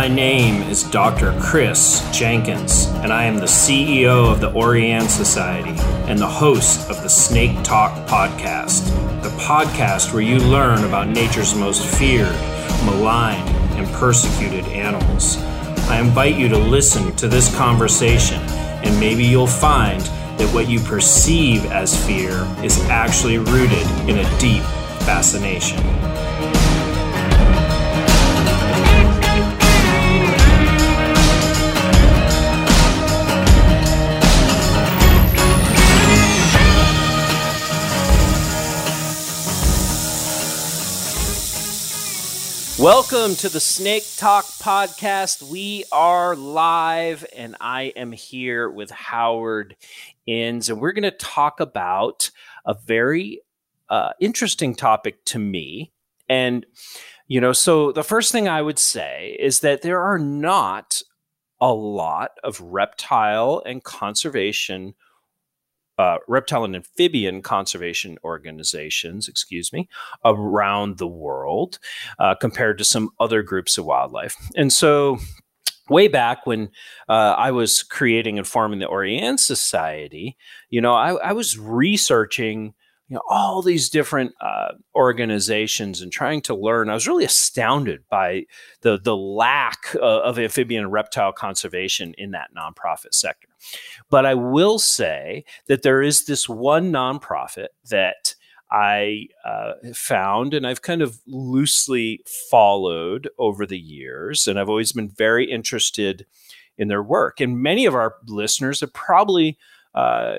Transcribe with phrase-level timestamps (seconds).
[0.00, 1.38] My name is Dr.
[1.42, 5.78] Chris Jenkins, and I am the CEO of the Orianne Society
[6.10, 8.86] and the host of the Snake Talk podcast,
[9.22, 12.34] the podcast where you learn about nature's most feared,
[12.86, 15.36] maligned, and persecuted animals.
[15.90, 18.40] I invite you to listen to this conversation,
[18.82, 24.38] and maybe you'll find that what you perceive as fear is actually rooted in a
[24.38, 24.62] deep
[25.04, 25.78] fascination.
[42.80, 45.42] Welcome to the Snake Talk podcast.
[45.42, 49.76] We are live, and I am here with Howard
[50.24, 52.30] Inns, and we're going to talk about
[52.64, 53.42] a very
[53.90, 55.92] uh, interesting topic to me.
[56.26, 56.64] And,
[57.28, 61.02] you know, so the first thing I would say is that there are not
[61.60, 64.94] a lot of reptile and conservation
[66.00, 69.86] uh, reptile and amphibian conservation organizations, excuse me,
[70.24, 71.78] around the world
[72.18, 74.34] uh, compared to some other groups of wildlife.
[74.56, 75.18] And so,
[75.90, 76.70] way back when
[77.06, 80.38] uh, I was creating and forming the Orianne Society,
[80.70, 82.72] you know, I, I was researching
[83.10, 88.02] you know all these different uh, organizations and trying to learn i was really astounded
[88.08, 88.44] by
[88.80, 93.48] the the lack uh, of amphibian and reptile conservation in that nonprofit sector
[94.08, 98.34] but i will say that there is this one nonprofit that
[98.72, 104.92] I uh, found and I've kind of loosely followed over the years, and I've always
[104.92, 106.24] been very interested
[106.78, 107.40] in their work.
[107.40, 109.58] And many of our listeners have probably
[109.94, 110.36] uh,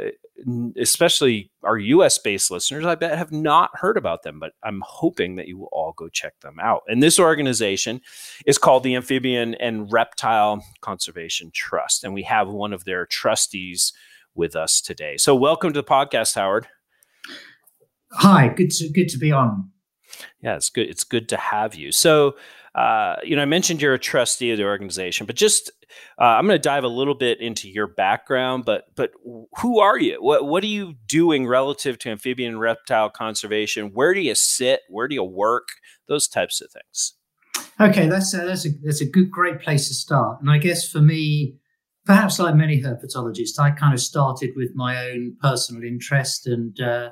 [0.78, 5.36] especially our US based listeners, I bet have not heard about them, but I'm hoping
[5.36, 6.82] that you will all go check them out.
[6.88, 8.02] And this organization
[8.46, 12.04] is called the Amphibian and Reptile Conservation Trust.
[12.04, 13.94] And we have one of their trustees
[14.36, 15.18] with us today.
[15.18, 16.68] So welcome to the podcast, Howard.
[18.14, 19.72] Hi, good to good to be on.
[20.42, 20.90] Yeah, it's good.
[20.90, 21.92] It's good to have you.
[21.92, 22.36] So
[22.74, 25.72] uh, you know, I mentioned you're a trustee of the organization, but just
[26.20, 28.64] uh, I'm going to dive a little bit into your background.
[28.66, 29.12] But but
[29.60, 30.22] who are you?
[30.22, 33.92] What what are you doing relative to amphibian and reptile conservation?
[33.94, 34.82] Where do you sit?
[34.90, 35.68] Where do you work?
[36.08, 37.14] Those types of things.
[37.80, 40.40] Okay, that's a, that's a that's a good great place to start.
[40.40, 41.58] And I guess for me,
[42.06, 46.80] perhaps like many herpetologists, I kind of started with my own personal interest and.
[46.80, 47.10] Uh,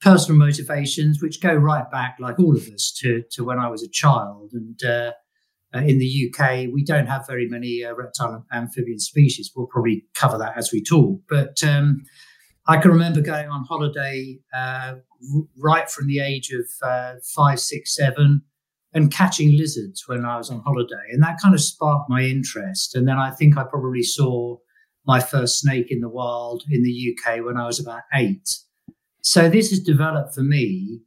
[0.00, 3.82] personal motivations, which go right back, like all of us, to, to when I was
[3.82, 4.52] a child.
[4.52, 5.12] And uh,
[5.74, 9.50] uh, in the UK, we don't have very many uh, reptile and amphibian species.
[9.54, 11.20] We'll probably cover that as we talk.
[11.28, 12.02] But um,
[12.68, 14.96] I can remember going on holiday uh,
[15.56, 18.42] right from the age of uh, five, six, seven,
[18.92, 21.10] and catching lizards when I was on holiday.
[21.10, 22.94] And that kind of sparked my interest.
[22.94, 24.56] And then I think I probably saw
[25.06, 28.48] my first snake in the wild in the UK when I was about eight.
[29.26, 31.00] So this has developed for me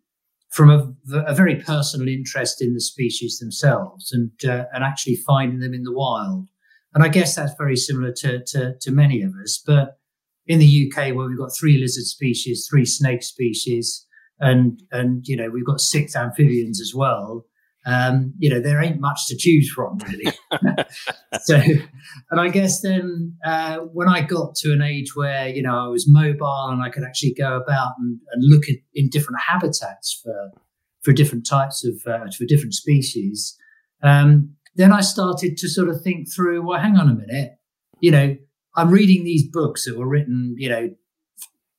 [0.49, 0.93] from a,
[1.25, 5.83] a very personal interest in the species themselves and uh, and actually finding them in
[5.83, 6.49] the wild.
[6.93, 9.63] And I guess that's very similar to, to, to many of us.
[9.65, 9.99] But
[10.47, 14.05] in the UK, where we've got three lizard species, three snake species,
[14.37, 17.45] and and you know we've got six amphibians as well
[17.85, 20.33] um, you know, there ain't much to choose from really.
[21.41, 21.55] so,
[22.31, 25.87] and I guess then uh, when I got to an age where, you know, I
[25.87, 30.19] was mobile and I could actually go about and, and look at in different habitats
[30.23, 30.51] for,
[31.01, 33.57] for different types of, uh, for different species,
[34.03, 37.53] um, then I started to sort of think through, well, hang on a minute,
[38.01, 38.35] you know,
[38.75, 40.89] I'm reading these books that were written, you know,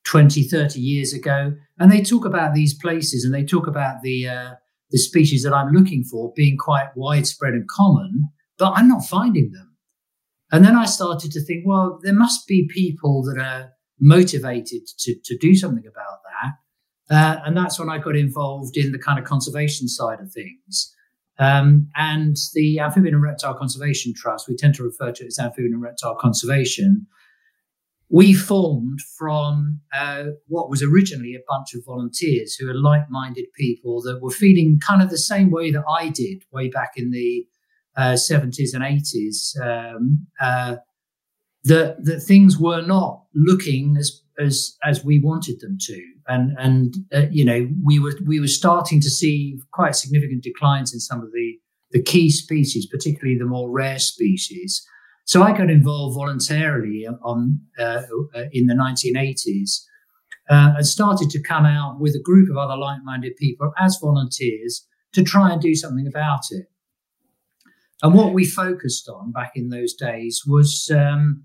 [0.04, 4.28] 20, 30 years ago, and they talk about these places and they talk about the,
[4.28, 4.50] uh,
[4.90, 9.52] the species that I'm looking for being quite widespread and common, but I'm not finding
[9.52, 9.76] them.
[10.52, 15.14] And then I started to think, well, there must be people that are motivated to,
[15.24, 17.14] to do something about that.
[17.14, 20.94] Uh, and that's when I got involved in the kind of conservation side of things.
[21.38, 25.38] Um, and the Amphibian and Reptile Conservation Trust, we tend to refer to it as
[25.38, 27.06] Amphibian and Reptile Conservation,
[28.10, 33.46] we formed from uh, what was originally a bunch of volunteers who are like minded
[33.54, 37.12] people that were feeling kind of the same way that I did way back in
[37.12, 37.46] the
[37.96, 39.60] uh, 70s and 80s.
[39.62, 40.76] Um, uh,
[41.64, 46.02] that, that things were not looking as, as, as we wanted them to.
[46.26, 50.92] And, and uh, you know, we were, we were starting to see quite significant declines
[50.92, 51.58] in some of the,
[51.92, 54.84] the key species, particularly the more rare species.
[55.26, 58.02] So I got involved voluntarily on uh,
[58.34, 59.82] uh in the 1980s
[60.50, 64.86] uh, and started to come out with a group of other like-minded people as volunteers
[65.12, 66.66] to try and do something about it.
[68.02, 71.44] And what we focused on back in those days was um,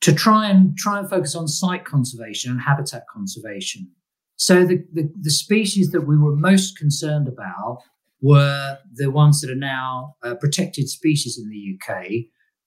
[0.00, 3.90] to try and try and focus on site conservation and habitat conservation.
[4.36, 7.82] So the, the, the species that we were most concerned about
[8.22, 12.06] were the ones that are now uh, protected species in the UK,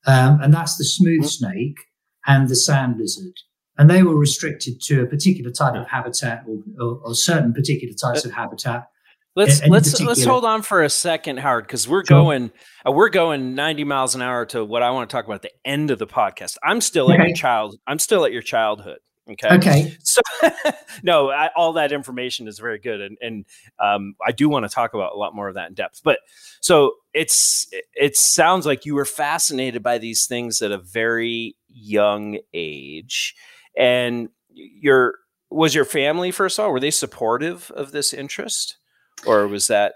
[0.05, 1.77] um, and that's the smooth snake
[2.25, 3.33] and the sand lizard.
[3.77, 7.93] And they were restricted to a particular type of habitat or, or, or certain particular
[7.93, 8.87] types uh, of habitat.
[9.35, 10.09] Let's let's particular.
[10.09, 12.19] let's hold on for a second, Howard, because we're sure.
[12.19, 12.51] going
[12.87, 15.41] uh, we're going ninety miles an hour to what I want to talk about at
[15.41, 16.57] the end of the podcast.
[16.63, 17.19] I'm still okay.
[17.19, 17.75] at your child.
[17.87, 18.99] I'm still at your childhood.
[19.29, 19.55] Okay.
[19.55, 19.97] Okay.
[20.03, 20.21] So,
[21.03, 23.45] no, I, all that information is very good, and and
[23.79, 26.01] um, I do want to talk about a lot more of that in depth.
[26.03, 26.19] But
[26.59, 32.39] so it's it sounds like you were fascinated by these things at a very young
[32.53, 33.33] age,
[33.77, 35.15] and your
[35.49, 38.77] was your family first of all were they supportive of this interest,
[39.25, 39.93] or was that?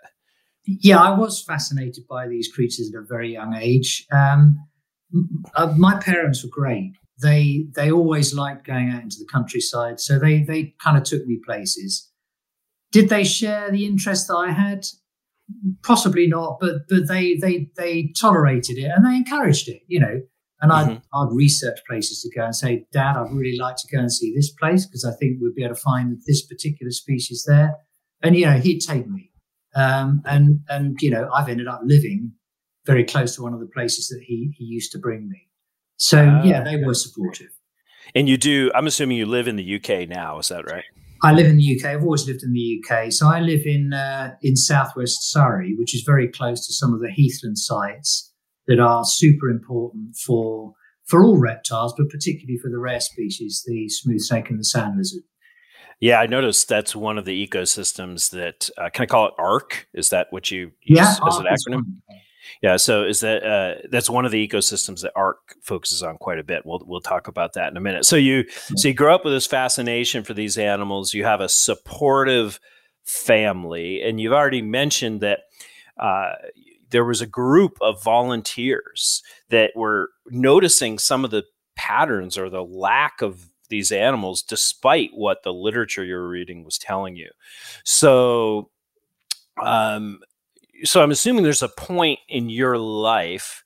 [0.65, 4.05] Yeah, I was fascinated by these creatures at a very young age.
[4.11, 4.57] Um,
[5.55, 10.19] uh, my parents were great they they always liked going out into the countryside, so
[10.19, 12.11] they they kind of took me places.
[12.91, 14.85] Did they share the interest that I had?
[15.83, 20.21] Possibly not, but but they they they tolerated it and they encouraged it, you know.
[20.59, 20.91] And mm-hmm.
[20.91, 24.11] I'd, I'd research places to go and say, Dad, I'd really like to go and
[24.11, 27.75] see this place because I think we'd be able to find this particular species there.
[28.23, 29.31] And you know, he'd take me.
[29.75, 32.33] Um, and and you know, I've ended up living
[32.85, 35.46] very close to one of the places that he he used to bring me.
[35.97, 37.49] So uh, yeah, they were supportive.
[38.15, 38.71] And you do.
[38.73, 40.39] I'm assuming you live in the UK now.
[40.39, 40.85] Is that right?
[41.23, 41.85] I live in the UK.
[41.85, 43.11] I've always lived in the UK.
[43.11, 47.01] So I live in uh, in southwest Surrey, which is very close to some of
[47.01, 48.33] the heathland sites
[48.67, 50.73] that are super important for
[51.05, 54.97] for all reptiles, but particularly for the rare species, the smooth snake and the sand
[54.97, 55.23] lizard.
[55.99, 59.87] Yeah, I noticed that's one of the ecosystems that uh, can I call it ARC?
[59.93, 61.81] Is that what you use yeah, as an acronym?
[62.61, 66.39] Yeah, so is that uh, that's one of the ecosystems that ARC focuses on quite
[66.39, 66.65] a bit.
[66.65, 68.05] We'll we'll talk about that in a minute.
[68.05, 68.45] So you
[68.75, 71.13] so you grow up with this fascination for these animals.
[71.13, 72.59] You have a supportive
[73.03, 75.39] family, and you've already mentioned that
[75.99, 76.33] uh,
[76.89, 81.43] there was a group of volunteers that were noticing some of the
[81.75, 86.77] patterns or the lack of these animals, despite what the literature you were reading was
[86.77, 87.29] telling you.
[87.83, 88.69] So
[89.61, 90.19] um,
[90.83, 93.63] so I'm assuming there's a point in your life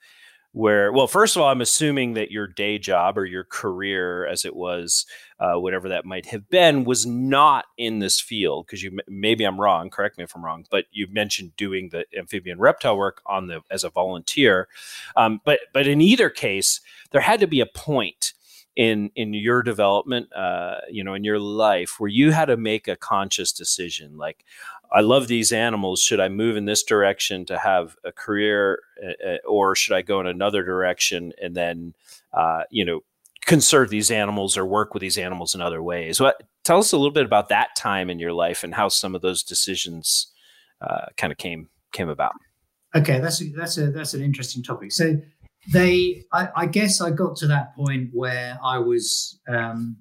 [0.54, 4.44] where, well, first of all, I'm assuming that your day job or your career, as
[4.44, 5.06] it was,
[5.40, 9.60] uh, whatever that might have been, was not in this field because you maybe I'm
[9.60, 9.90] wrong.
[9.90, 13.62] Correct me if I'm wrong, but you mentioned doing the amphibian reptile work on the
[13.72, 14.68] as a volunteer.
[15.16, 16.81] Um, but but in either case,
[17.12, 18.34] there had to be a point
[18.75, 22.88] in in your development uh, you know in your life where you had to make
[22.88, 24.46] a conscious decision like
[24.92, 26.02] I love these animals.
[26.02, 30.20] Should I move in this direction to have a career, uh, or should I go
[30.20, 31.94] in another direction and then,
[32.34, 33.02] uh, you know,
[33.46, 36.20] conserve these animals or work with these animals in other ways?
[36.20, 39.16] What tell us a little bit about that time in your life and how some
[39.16, 40.32] of those decisions
[40.82, 42.34] uh, kind of came came about.
[42.96, 44.92] Okay, that's a, that's a that's an interesting topic.
[44.92, 45.22] So
[45.72, 49.40] they, I, I guess, I got to that point where I was.
[49.48, 49.98] Um,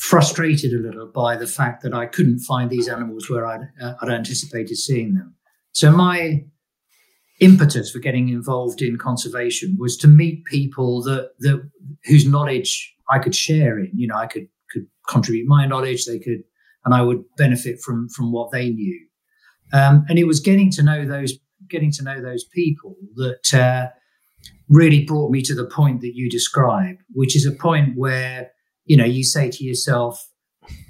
[0.00, 3.92] frustrated a little by the fact that I couldn't find these animals where I'd, uh,
[4.00, 5.34] I'd anticipated seeing them.
[5.72, 6.42] So my
[7.38, 11.70] impetus for getting involved in conservation was to meet people that, that
[12.06, 13.90] whose knowledge I could share in.
[13.94, 16.06] You know, I could could contribute my knowledge.
[16.06, 16.44] They could,
[16.86, 19.06] and I would benefit from from what they knew.
[19.74, 21.38] Um, and it was getting to know those
[21.68, 23.88] getting to know those people that uh,
[24.70, 28.50] really brought me to the point that you describe, which is a point where
[28.90, 30.28] you know, you say to yourself,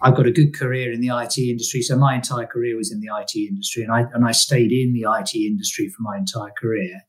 [0.01, 1.83] I've got a good career in the IT industry.
[1.83, 4.95] So my entire career was in the IT industry, and I and I stayed in
[4.95, 7.03] the IT industry for my entire career.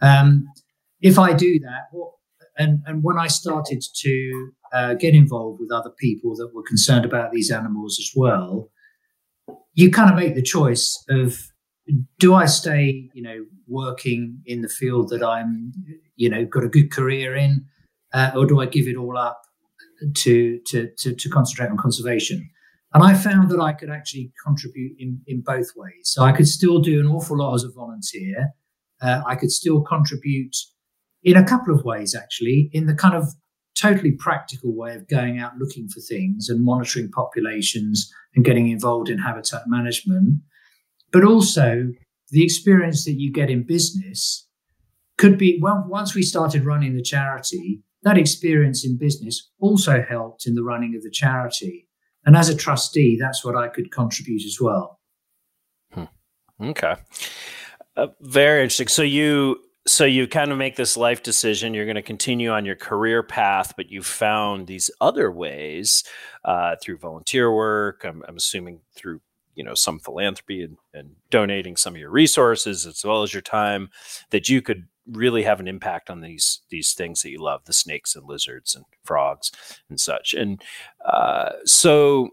[0.00, 0.46] Um,
[1.02, 2.20] if I do that, well,
[2.56, 7.04] and and when I started to uh, get involved with other people that were concerned
[7.04, 8.70] about these animals as well,
[9.74, 11.36] you kind of make the choice of
[12.18, 15.72] do I stay, you know, working in the field that I'm,
[16.16, 17.66] you know, got a good career in,
[18.14, 19.42] uh, or do I give it all up
[20.14, 22.48] to, to, to, to concentrate on conservation.
[22.92, 26.02] And I found that I could actually contribute in, in both ways.
[26.04, 28.48] So I could still do an awful lot as a volunteer.
[29.00, 30.56] Uh, I could still contribute
[31.22, 33.28] in a couple of ways, actually, in the kind of
[33.80, 39.08] totally practical way of going out looking for things and monitoring populations and getting involved
[39.08, 40.40] in habitat management.
[41.12, 41.88] But also
[42.30, 44.46] the experience that you get in business
[45.18, 50.46] could be, well, once we started running the charity, that experience in business also helped
[50.46, 51.86] in the running of the charity.
[52.24, 55.00] And as a trustee, that's what I could contribute as well.
[55.92, 56.04] Hmm.
[56.60, 56.94] Okay.
[57.96, 58.88] Uh, very interesting.
[58.88, 61.74] So you so you kind of make this life decision.
[61.74, 66.04] You're going to continue on your career path, but you found these other ways
[66.44, 68.04] uh, through volunteer work.
[68.04, 69.20] I'm, I'm, assuming through
[69.54, 73.42] you know some philanthropy and, and donating some of your resources as well as your
[73.42, 73.90] time
[74.30, 77.72] that you could really have an impact on these these things that you love the
[77.72, 79.50] snakes and lizards and frogs
[79.88, 80.34] and such.
[80.34, 80.62] And
[81.04, 82.30] uh, so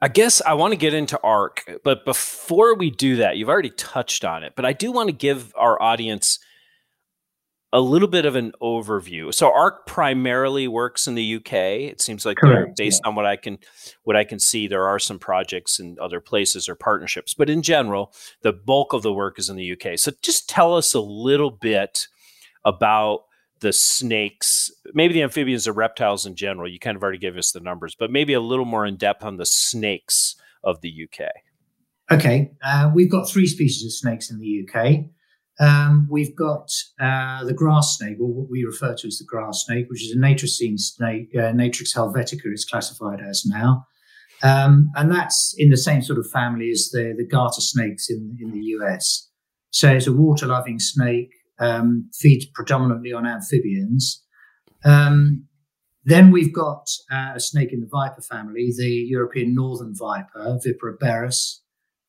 [0.00, 3.70] I guess I want to get into ARC, but before we do that, you've already
[3.70, 6.38] touched on it, but I do want to give our audience
[7.72, 9.32] a little bit of an overview.
[9.32, 11.52] So ARC primarily works in the UK.
[11.52, 12.38] It seems like
[12.76, 13.08] based yeah.
[13.08, 13.58] on what I can
[14.04, 17.62] what I can see, there are some projects in other places or partnerships, but in
[17.62, 19.98] general, the bulk of the work is in the UK.
[19.98, 22.06] So just tell us a little bit
[22.64, 23.24] about
[23.60, 26.70] the snakes, maybe the amphibians or reptiles in general.
[26.70, 29.24] You kind of already gave us the numbers, but maybe a little more in depth
[29.24, 31.28] on the snakes of the UK.
[32.10, 35.04] Okay, uh, we've got three species of snakes in the UK.
[35.60, 39.64] Um, we've got uh, the grass snake, or what we refer to as the grass
[39.66, 41.30] snake, which is a natricine snake.
[41.34, 43.86] Uh, Natrix helvetica is classified as now.
[44.42, 48.36] Um, and that's in the same sort of family as the, the garter snakes in,
[48.40, 49.28] in the US.
[49.70, 54.22] So it's a water loving snake um, feeds predominantly on amphibians.
[54.84, 55.48] Um,
[56.04, 60.96] then we've got uh, a snake in the viper family, the European northern viper, Vipera
[61.02, 61.58] berus,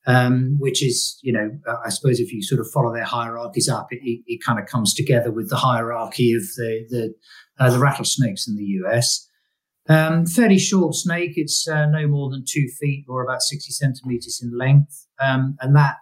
[0.10, 3.70] um, which is, you know, uh, I suppose if you sort of follow their hierarchies
[3.70, 7.14] up, it, it, it kind of comes together with the hierarchy of the the,
[7.60, 9.28] uh, the rattlesnakes in the US.
[9.88, 11.34] Um, fairly short snake.
[11.36, 15.08] It's uh, no more than two feet or about 60 centimeters in length.
[15.20, 15.98] Um, and that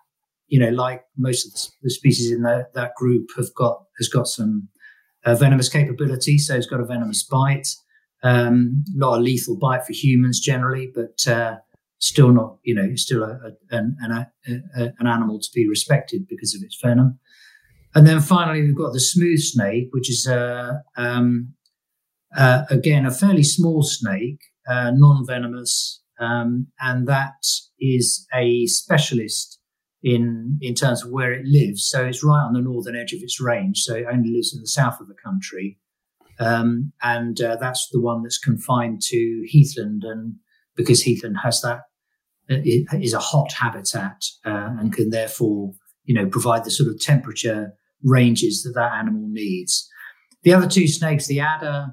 [0.48, 4.28] you know, like most of the, species in the, that group have got has got
[4.28, 4.70] some
[5.26, 6.38] uh, venomous capability.
[6.38, 7.68] So it's got a venomous bite,
[8.24, 11.58] um, not a lethal bite for humans generally, but uh,
[12.00, 13.40] still not, you know, still a,
[13.72, 17.20] a, an, a, an animal to be respected because of its venom.
[17.96, 21.54] And then finally, we've got the smooth snake, which is a, uh, um,
[22.36, 24.40] uh, again a fairly small snake,
[24.70, 27.46] uh, non-venomous, um, and that
[27.80, 29.60] is a specialist
[30.04, 31.88] in in terms of where it lives.
[31.88, 33.80] So it's right on the northern edge of its range.
[33.80, 35.80] So it only lives in the south of the country,
[36.40, 40.04] um, and uh, that's the one that's confined to heathland.
[40.04, 40.36] And
[40.76, 41.82] because heathland has that,
[42.50, 45.74] is a hot habitat uh, and can therefore
[46.06, 47.74] you know provide the sort of temperature
[48.04, 49.90] ranges that that animal needs.
[50.44, 51.88] The other two snakes, the adder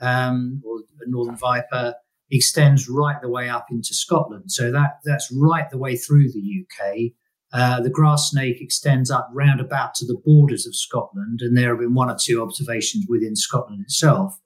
[0.00, 1.94] um, or the northern viper,
[2.30, 4.50] extends right the way up into Scotland.
[4.50, 7.12] So that that's right the way through the UK
[7.52, 11.70] uh, the grass snake extends up round about to the borders of Scotland, and there
[11.70, 14.38] have been one or two observations within Scotland itself.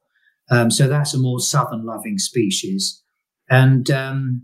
[0.51, 3.03] Um, so that's a more southern loving species.
[3.49, 4.43] And um,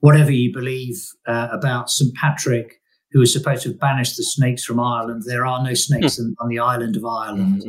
[0.00, 2.14] whatever you believe uh, about St.
[2.14, 2.80] Patrick,
[3.12, 6.34] who was supposed to have banished the snakes from Ireland, there are no snakes on,
[6.40, 7.62] on the island of Ireland.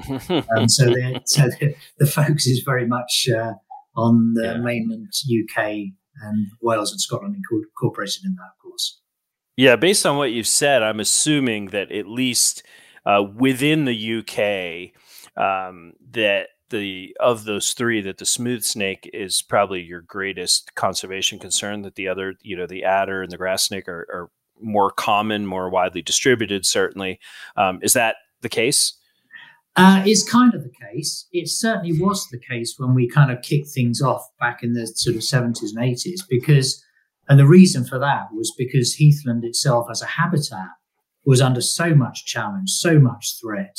[0.55, 0.93] Um, so,
[1.25, 3.53] so the, the, focus is very much uh,
[3.96, 4.57] on the yeah.
[4.57, 5.91] mainland UK
[6.22, 9.00] and Wales and Scotland incorporated in that, of course.
[9.55, 12.63] Yeah, based on what you've said, I'm assuming that at least
[13.05, 14.93] uh, within the UK,
[15.41, 21.39] um, that the of those three, that the smooth snake is probably your greatest conservation
[21.39, 21.81] concern.
[21.81, 25.45] That the other, you know, the adder and the grass snake are, are more common,
[25.45, 26.65] more widely distributed.
[26.65, 27.19] Certainly,
[27.55, 28.93] um, is that the case?
[29.75, 31.27] Uh, it's kind of the case.
[31.31, 34.88] It certainly was the case when we kind of kicked things off back in the
[34.88, 36.83] sort of 70s and 80s because
[37.29, 40.69] and the reason for that was because Heathland itself as a habitat
[41.25, 43.77] was under so much challenge, so much threat.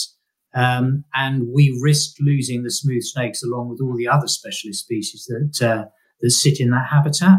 [0.55, 5.27] Um, and we risked losing the smooth snakes along with all the other specialist species
[5.29, 5.85] that, uh,
[6.21, 7.39] that sit in that habitat.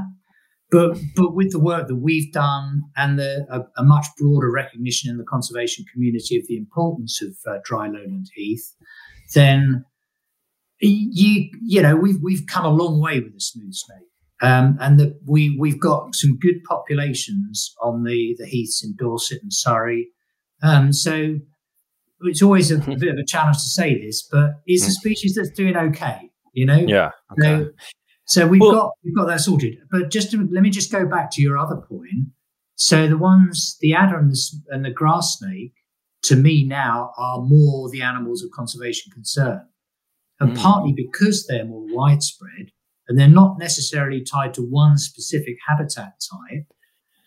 [0.72, 5.10] But, but with the work that we've done and the, a, a, much broader recognition
[5.10, 8.76] in the conservation community of the importance of uh, dry lowland heath,
[9.34, 9.84] then
[10.80, 14.06] you you know we've we've come a long way with the smooth snake.
[14.42, 19.42] Um, and that we we've got some good populations on the the heaths in Dorset
[19.42, 20.10] and Surrey.
[20.64, 21.40] Um, so
[22.22, 24.92] it's always a, a, bit of a challenge to say this, but it's a hmm.
[24.92, 26.30] species that's doing okay.
[26.54, 27.12] You know, yeah.
[27.34, 27.64] Okay.
[27.64, 27.70] So,
[28.26, 29.78] so we've well, got we've got that sorted.
[29.92, 32.30] But just to, let me just go back to your other point.
[32.76, 35.74] So the ones, the adder and the, and the grass snake,
[36.24, 39.68] to me now are more the animals of conservation concern,
[40.40, 40.58] and mm.
[40.58, 42.72] partly because they're more widespread
[43.10, 46.66] and they're not necessarily tied to one specific habitat type,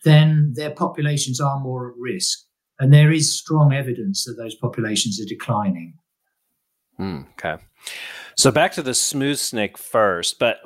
[0.05, 2.39] then their populations are more at risk.
[2.83, 5.95] And there is strong evidence that those populations are declining.
[6.99, 7.63] Mm, okay.
[8.37, 10.61] So back to the smooth snake first, but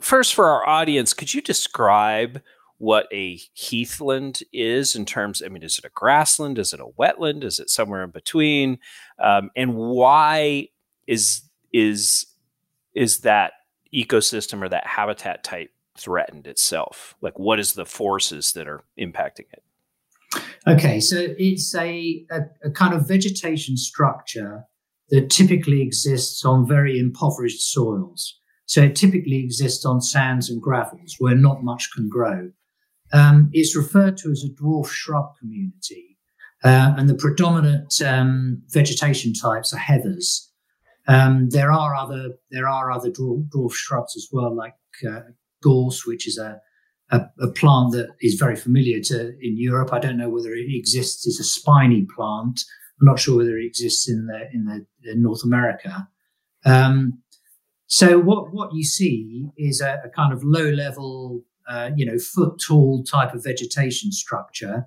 [0.00, 2.42] first for our audience, could you describe
[2.78, 5.42] what a heathland is in terms?
[5.46, 6.58] I mean, is it a grassland?
[6.58, 7.44] Is it a wetland?
[7.44, 8.80] Is it somewhere in between?
[9.22, 10.70] Um, and why
[11.06, 12.26] is is
[12.96, 13.52] is that
[13.94, 17.14] ecosystem or that habitat type threatened itself?
[17.20, 19.62] Like, what is the forces that are impacting it?
[20.66, 24.64] Okay, so it's a, a, a, kind of vegetation structure
[25.08, 28.38] that typically exists on very impoverished soils.
[28.66, 32.50] So it typically exists on sands and gravels where not much can grow.
[33.12, 36.18] Um, it's referred to as a dwarf shrub community,
[36.62, 40.50] uh, and the predominant um, vegetation types are heathers.
[41.08, 44.76] Um, there are other there are other dwarf, dwarf shrubs as well, like
[45.08, 45.22] uh,
[45.62, 46.60] gorse, which is a,
[47.10, 49.92] a, a plant that is very familiar to in Europe.
[49.92, 52.64] I don't know whether it exists It's a spiny plant.
[53.00, 56.08] I'm not sure whether it exists in the in the in North America.
[56.64, 57.22] Um,
[57.86, 62.18] so what what you see is a, a kind of low level, uh, you know,
[62.18, 64.86] foot tall type of vegetation structure.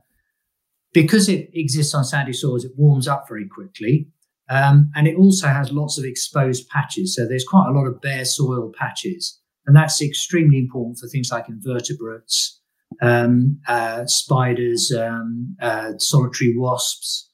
[0.94, 4.08] Because it exists on sandy soils, it warms up very quickly.
[4.48, 7.16] Um, and it also has lots of exposed patches.
[7.16, 9.40] So there's quite a lot of bare soil patches.
[9.66, 12.62] And that's extremely important for things like invertebrates,
[13.02, 17.30] um, uh, spiders, um, uh, solitary wasps.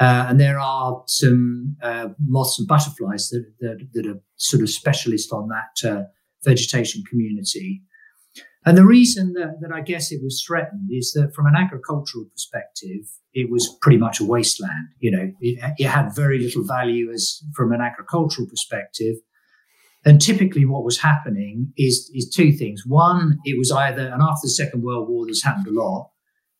[0.00, 4.70] Uh, and there are some uh, moths and butterflies that, that, that, are sort of
[4.70, 6.02] specialist on that uh,
[6.44, 7.82] vegetation community.
[8.64, 12.26] And the reason that, that I guess it was threatened is that from an agricultural
[12.26, 13.00] perspective,
[13.32, 14.88] it was pretty much a wasteland.
[14.98, 19.16] You know, it, it had very little value as from an agricultural perspective.
[20.04, 22.84] And typically, what was happening is is two things.
[22.86, 26.10] One, it was either, and after the Second World War, this happened a lot.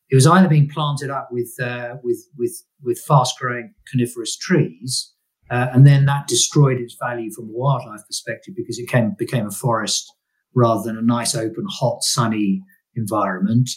[0.09, 5.13] It was either being planted up with uh, with with with fast growing coniferous trees,
[5.49, 9.47] uh, and then that destroyed its value from a wildlife perspective because it came, became
[9.47, 10.11] a forest
[10.55, 12.61] rather than a nice, open, hot, sunny
[12.95, 13.69] environment.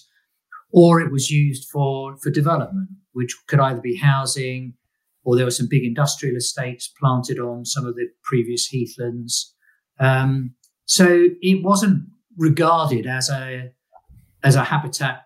[0.72, 4.74] Or it was used for for development, which could either be housing,
[5.24, 9.54] or there were some big industrial estates planted on some of the previous heathlands.
[10.00, 10.54] Um,
[10.84, 12.04] so it wasn't
[12.36, 13.72] regarded as a
[14.42, 15.22] as a habitat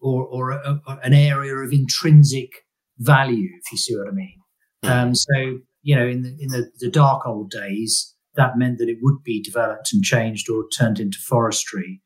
[0.00, 2.64] or, or a, a, an area of intrinsic
[2.98, 4.40] value, if you see what I mean.
[4.82, 4.90] Hmm.
[4.90, 8.88] Um, so you know, in the in the, the dark old days, that meant that
[8.88, 12.02] it would be developed and changed or turned into forestry.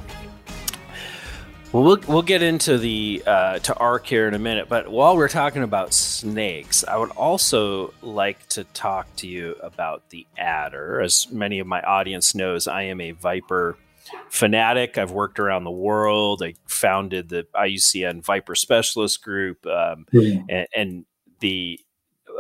[1.73, 5.15] Well, we'll we'll get into the uh, to ARC here in a minute, but while
[5.15, 11.03] we're talking about snakes, I would also like to talk to you about the adder.
[11.03, 13.77] As many of my audience knows, I am a viper
[14.35, 14.99] fanatic.
[14.99, 16.43] I've worked around the world.
[16.43, 20.41] I founded the IUCN Viper Specialist Group, um, yeah.
[20.49, 21.05] and, and,
[21.41, 21.79] the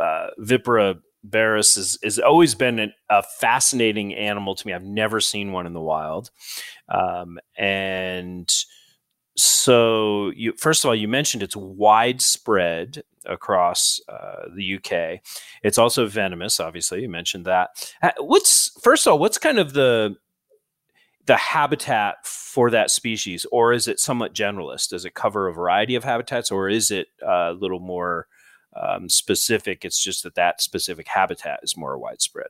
[0.01, 0.97] uh, Vipera
[1.33, 4.73] has, has always been an, a fascinating animal to me.
[4.73, 6.31] I've never seen one in the wild,
[6.89, 8.51] um, and
[9.37, 15.21] so you first of all you mentioned it's widespread across uh, the UK.
[15.63, 17.03] It's also venomous, obviously.
[17.03, 17.71] You mentioned that.
[18.19, 20.17] What's first of all, what's kind of the
[21.27, 24.91] the habitat for that species, or is it somewhat generalist?
[24.91, 28.27] Does it cover a variety of habitats, or is it a little more
[28.81, 29.85] um, specific?
[29.85, 32.49] It's just that that specific habitat is more widespread.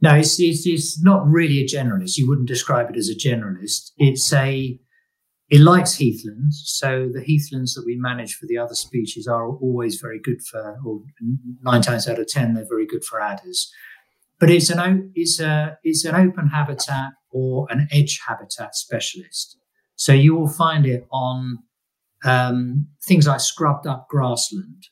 [0.00, 2.18] No, it's, it's, it's not really a generalist.
[2.18, 3.92] You wouldn't describe it as a generalist.
[3.98, 4.78] It's a
[5.50, 10.00] it likes heathlands, so the heathlands that we manage for the other species are always
[10.00, 11.02] very good for, or
[11.62, 13.70] nine times out of ten, they're very good for adders.
[14.40, 19.58] But it's an it's a it's an open habitat or an edge habitat specialist.
[19.96, 21.58] So you will find it on
[22.24, 24.88] um, things like scrubbed up grassland.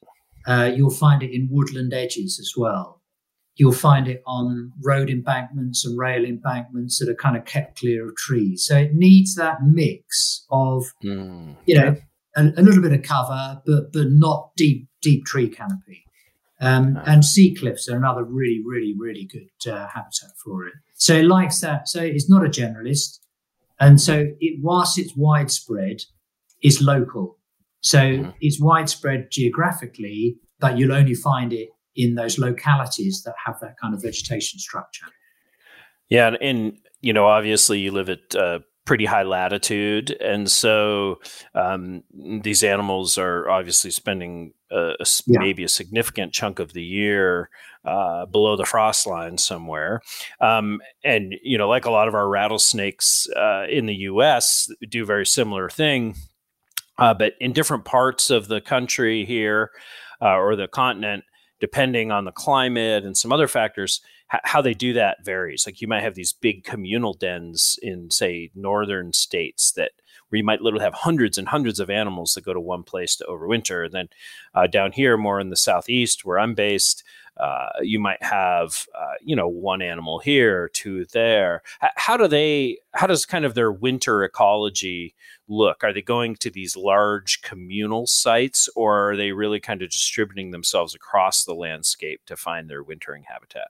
[0.46, 3.00] Uh, you'll find it in woodland edges as well.
[3.54, 8.08] You'll find it on road embankments and rail embankments that are kind of kept clear
[8.08, 8.64] of trees.
[8.66, 11.56] So it needs that mix of, mm.
[11.66, 11.96] you know,
[12.36, 16.04] a, a, little bit of cover, but but not deep deep tree canopy.
[16.60, 20.74] Um, and sea cliffs are another really, really, really good uh, habitat for it.
[21.02, 21.88] So it likes that.
[21.88, 23.18] So it's not a generalist.
[23.80, 26.04] And so, it, whilst it's widespread,
[26.60, 27.38] it's local.
[27.80, 28.30] So mm-hmm.
[28.40, 33.94] it's widespread geographically, but you'll only find it in those localities that have that kind
[33.94, 35.06] of vegetation structure.
[36.08, 38.60] Yeah, and, you know, obviously, you live at uh,
[38.92, 41.18] pretty high latitude, and so
[41.54, 45.38] um, these animals are obviously spending a, a, yeah.
[45.38, 47.48] maybe a significant chunk of the year
[47.86, 50.02] uh, below the frost line somewhere.
[50.42, 55.04] Um, and you know, like a lot of our rattlesnakes uh, in the U.S., do
[55.04, 56.14] a very similar thing.
[56.98, 59.70] Uh, but in different parts of the country here
[60.20, 61.24] uh, or the continent,
[61.60, 64.02] depending on the climate and some other factors,
[64.44, 65.66] how they do that varies.
[65.66, 69.92] Like you might have these big communal dens in, say, northern states that
[70.28, 73.16] where you might literally have hundreds and hundreds of animals that go to one place
[73.16, 73.84] to overwinter.
[73.84, 74.08] And then
[74.54, 77.04] uh, down here, more in the southeast, where I'm based,
[77.36, 81.62] uh, you might have uh, you know one animal here, two there.
[81.80, 82.78] How do they?
[82.92, 85.14] How does kind of their winter ecology
[85.48, 85.82] look?
[85.82, 90.50] Are they going to these large communal sites, or are they really kind of distributing
[90.50, 93.68] themselves across the landscape to find their wintering habitat?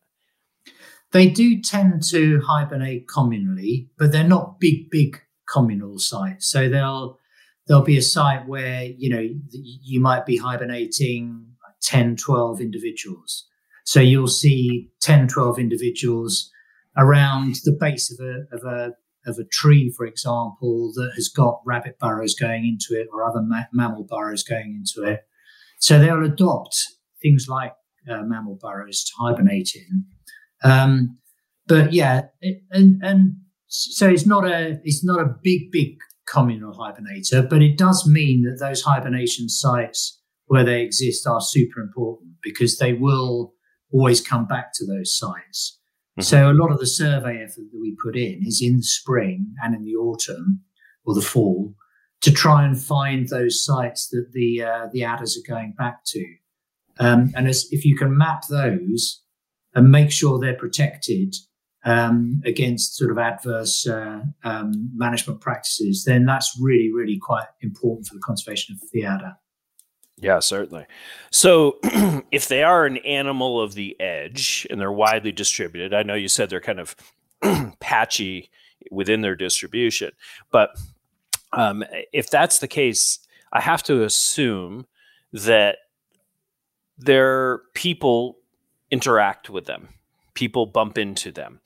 [1.13, 5.21] They do tend to hibernate communally, but they're not big, big
[5.53, 6.49] communal sites.
[6.51, 7.19] So they'll
[7.67, 11.47] there'll be a site where you know you might be hibernating
[11.83, 13.47] 10 12 individuals
[13.85, 16.51] so you'll see 10, 12 individuals
[16.97, 18.93] around the base of a, of a,
[19.27, 23.43] of a tree, for example, that has got rabbit burrows going into it or other
[23.43, 25.21] ma- mammal burrows going into it.
[25.79, 26.77] So they'll adopt
[27.21, 27.73] things like
[28.09, 30.05] uh, mammal burrows to hibernate in.
[30.65, 31.19] Um,
[31.67, 36.75] but yeah, it, and, and so it's not a, it's not a big, big communal
[36.75, 42.35] hibernator, but it does mean that those hibernation sites where they exist are super important
[42.43, 43.55] because they will
[43.93, 45.79] always come back to those sites.
[46.19, 46.23] Mm-hmm.
[46.23, 49.55] So a lot of the survey effort that we put in is in the spring
[49.63, 50.63] and in the autumn
[51.05, 51.75] or the fall
[52.21, 56.25] to try and find those sites that the uh, the adders are going back to.
[56.99, 59.23] Um, and as, if you can map those
[59.75, 61.35] and make sure they're protected
[61.85, 68.07] um, against sort of adverse uh, um, management practices, then that's really, really quite important
[68.07, 69.37] for the conservation of the adder.
[70.19, 70.87] Yeah, certainly.
[71.31, 71.79] So,
[72.31, 76.29] if they are an animal of the edge and they're widely distributed, I know you
[76.29, 76.95] said they're kind of
[77.81, 78.51] patchy
[78.91, 80.13] within their distribution,
[80.53, 80.71] but
[81.53, 83.19] um, if that's the case,
[83.53, 84.87] I have to assume
[85.33, 85.79] that
[86.99, 88.39] their people
[88.93, 89.89] interact with them,
[90.35, 91.61] people bump into them.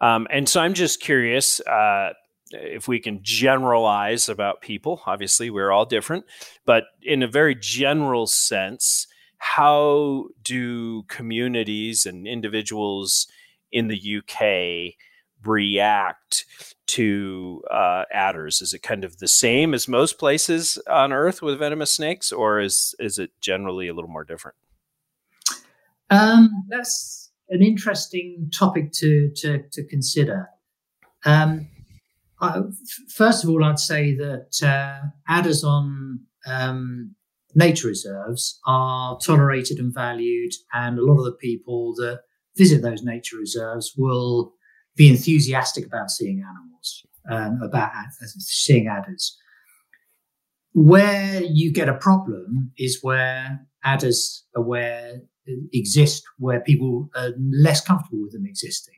[0.00, 1.60] Um, and so I'm just curious.
[1.60, 2.12] Uh,
[2.50, 6.24] if we can generalize about people, obviously we're all different,
[6.64, 13.26] but in a very general sense, how do communities and individuals
[13.70, 14.94] in the UK
[15.44, 16.46] react
[16.86, 18.62] to uh, adders?
[18.62, 22.60] Is it kind of the same as most places on Earth with venomous snakes, or
[22.60, 24.56] is is it generally a little more different?
[26.10, 30.48] Um, that's an interesting topic to to, to consider.
[31.24, 31.68] Um,
[32.40, 32.62] uh,
[33.14, 37.14] first of all, I'd say that uh, adders on um,
[37.54, 42.20] nature reserves are tolerated and valued, and a lot of the people that
[42.56, 44.54] visit those nature reserves will
[44.96, 47.90] be enthusiastic about seeing animals, um, about
[48.38, 49.36] seeing adders.
[50.72, 55.22] Where you get a problem is where adders are where
[55.72, 58.94] exist, where people are less comfortable with them existing.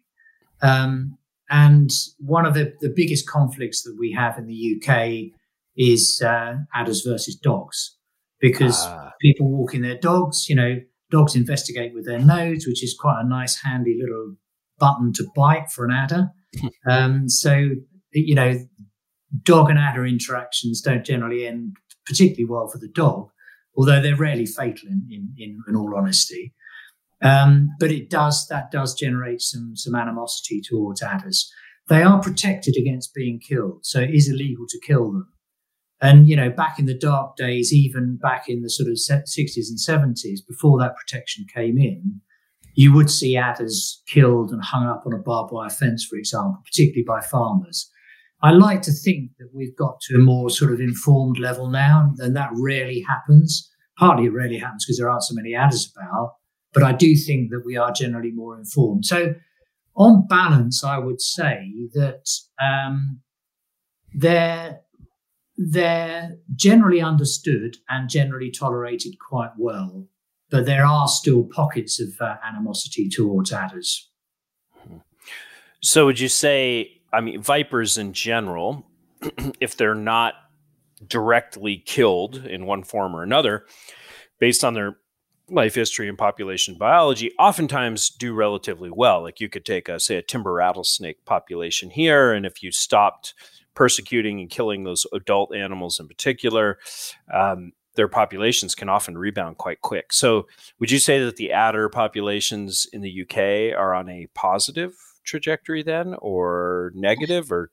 [0.62, 1.16] Um,
[1.50, 5.32] and one of the, the biggest conflicts that we have in the UK
[5.76, 7.96] is uh, adders versus dogs,
[8.40, 9.10] because ah.
[9.20, 10.76] people walking their dogs, you know,
[11.10, 14.36] dogs investigate with their nose, which is quite a nice, handy little
[14.78, 16.30] button to bite for an adder.
[16.88, 17.70] um, so,
[18.12, 18.58] you know,
[19.42, 23.30] dog and adder interactions don't generally end particularly well for the dog,
[23.76, 26.54] although they're rarely fatal in, in, in, in all honesty.
[27.22, 31.52] Um, but it does that does generate some some animosity towards adders.
[31.88, 35.28] They are protected against being killed, so it is illegal to kill them.
[36.00, 39.68] And you know, back in the dark days, even back in the sort of sixties
[39.68, 42.22] and seventies, before that protection came in,
[42.74, 46.62] you would see adders killed and hung up on a barbed wire fence, for example,
[46.64, 47.90] particularly by farmers.
[48.42, 52.14] I like to think that we've got to a more sort of informed level now,
[52.18, 53.70] and that rarely happens.
[53.98, 56.36] Partly it rarely happens because there aren't so many adders about,
[56.72, 59.04] but I do think that we are generally more informed.
[59.04, 59.34] So,
[59.94, 63.20] on balance, I would say that um,
[64.14, 64.80] they're
[65.58, 70.06] they're generally understood and generally tolerated quite well,
[70.50, 74.08] but there are still pockets of uh, animosity towards adders.
[75.82, 78.86] So, would you say I mean, vipers in general,
[79.60, 80.34] if they're not
[81.06, 83.66] directly killed in one form or another,
[84.38, 84.96] based on their
[85.48, 89.22] life history and population biology, oftentimes do relatively well.
[89.22, 93.34] Like you could take, a, say, a timber rattlesnake population here, and if you stopped
[93.74, 96.78] persecuting and killing those adult animals in particular,
[97.32, 100.12] um, their populations can often rebound quite quick.
[100.12, 100.46] So,
[100.78, 105.82] would you say that the adder populations in the UK are on a positive trajectory
[105.82, 107.70] then, or negative, or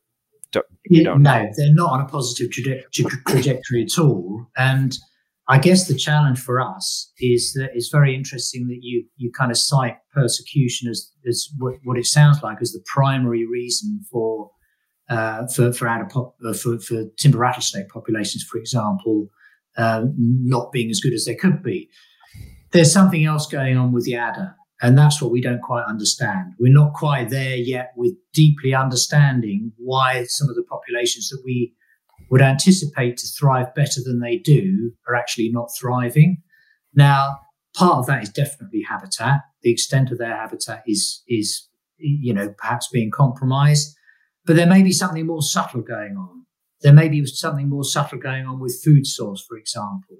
[0.85, 1.49] you don't no, know?
[1.55, 2.83] they're not on a positive traje-
[3.27, 4.47] trajectory at all.
[4.57, 4.97] And
[5.49, 9.51] I guess the challenge for us is that it's very interesting that you you kind
[9.51, 14.51] of cite persecution as as what, what it sounds like as the primary reason for
[15.09, 19.29] uh, for for, pop, uh, for for timber rattlesnake populations, for example,
[19.77, 21.89] uh, not being as good as they could be.
[22.71, 26.53] There's something else going on with the adder, and that's what we don't quite understand.
[26.59, 31.73] We're not quite there yet with deeply understanding why some of the populations that we
[32.29, 36.43] would anticipate to thrive better than they do are actually not thriving.
[36.93, 37.39] Now,
[37.75, 39.41] part of that is definitely habitat.
[39.61, 43.95] The extent of their habitat is is you know perhaps being compromised,
[44.45, 46.45] but there may be something more subtle going on.
[46.81, 50.17] There may be something more subtle going on with food source, for example.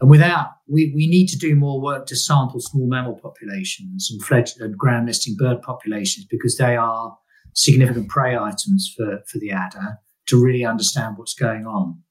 [0.00, 4.22] And without, we, we need to do more work to sample small mammal populations and
[4.22, 7.16] fledged and ground nesting bird populations because they are
[7.54, 12.02] significant prey items for, for the adder to really understand what's going on.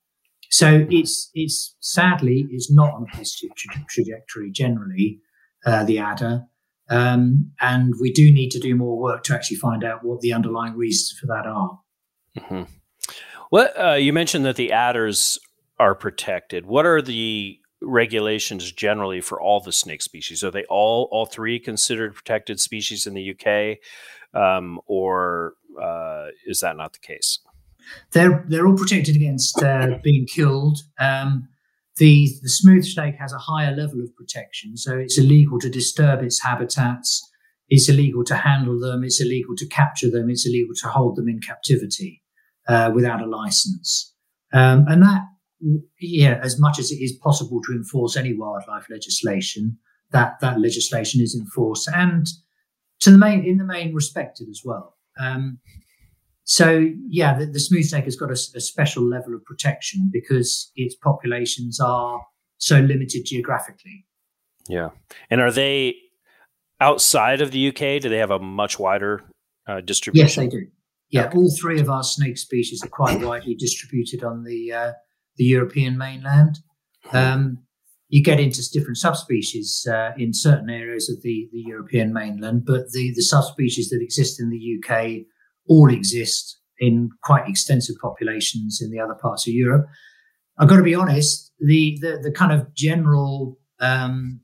[0.52, 5.20] So it's it's sadly is not on a positive tra- trajectory generally,
[5.64, 6.46] uh, the adder,
[6.90, 10.34] um, and we do need to do more work to actually find out what the
[10.34, 11.80] underlying reasons for that are.
[12.38, 13.80] Mm-hmm.
[13.82, 15.38] Uh, you mentioned that the adders
[15.80, 16.66] are protected.
[16.66, 20.44] What are the regulations generally for all the snake species?
[20.44, 23.80] Are they all all three considered protected species in the UK,
[24.40, 27.40] um, or uh, is that not the case?
[28.12, 30.80] They're they're all protected against uh, being killed.
[31.00, 31.48] Um,
[31.98, 36.24] the the smooth snake has a higher level of protection, so it's illegal to disturb
[36.24, 37.26] its habitats.
[37.70, 39.04] It's illegal to handle them.
[39.04, 40.30] It's illegal to capture them.
[40.30, 42.24] It's illegal to hold them in captivity
[42.68, 44.14] uh, without a license.
[44.52, 45.22] Um, and that,
[46.00, 49.78] yeah, as much as it is possible to enforce any wildlife legislation,
[50.12, 52.28] that that legislation is enforced and
[53.00, 54.98] to the main in the main respected as well.
[55.20, 55.60] Um,
[56.44, 60.72] so yeah, the, the smooth snake has got a, a, special level of protection because
[60.76, 62.22] its populations are
[62.58, 64.06] so limited geographically.
[64.68, 64.90] Yeah,
[65.30, 65.96] and are they
[66.80, 68.02] outside of the UK?
[68.02, 69.24] Do they have a much wider
[69.68, 70.26] uh, distribution?
[70.26, 70.68] Yes, they do.
[71.12, 71.38] Yeah, okay.
[71.38, 74.92] all three of our snake species are quite widely distributed on the uh,
[75.40, 76.60] the European mainland.
[77.12, 77.60] Um,
[78.10, 82.92] you get into different subspecies uh, in certain areas of the, the European mainland, but
[82.92, 85.26] the, the subspecies that exist in the UK
[85.68, 89.88] all exist in quite extensive populations in the other parts of Europe.
[90.60, 94.42] I've got to be honest, the the, the kind of general um,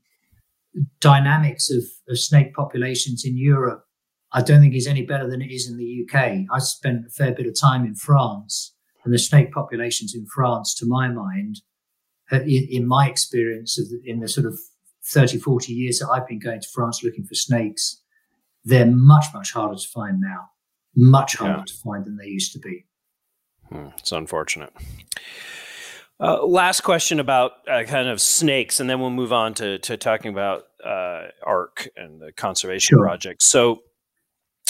[1.00, 3.84] dynamics of, of snake populations in Europe,
[4.32, 6.46] I don't think is any better than it is in the UK.
[6.50, 8.75] I spent a fair bit of time in France,
[9.06, 11.62] and the snake populations in France, to my mind,
[12.30, 14.58] uh, in, my experience the, in the sort of
[15.06, 18.02] 30, 40 years that I've been going to France looking for snakes,
[18.64, 20.50] they're much, much harder to find now
[20.96, 21.64] much harder yeah.
[21.64, 22.86] to find than they used to be.
[23.68, 24.72] Hmm, it's unfortunate.
[26.18, 29.98] Uh, last question about uh, kind of snakes, and then we'll move on to, to
[29.98, 33.04] talking about uh, ARC and the conservation sure.
[33.04, 33.42] project.
[33.42, 33.82] So,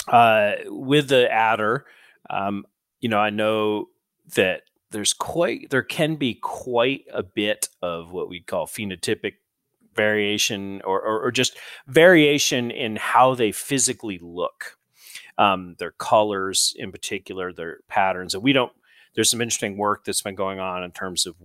[0.09, 1.85] uh, with the adder,
[2.29, 2.65] um,
[2.99, 3.87] you know, I know
[4.35, 9.33] that there's quite there can be quite a bit of what we call phenotypic
[9.97, 14.77] variation or, or, or just variation in how they physically look
[15.37, 18.33] um, their colors in particular, their patterns.
[18.33, 18.71] And we don't,
[19.15, 21.35] there's some interesting work that's been going on in terms of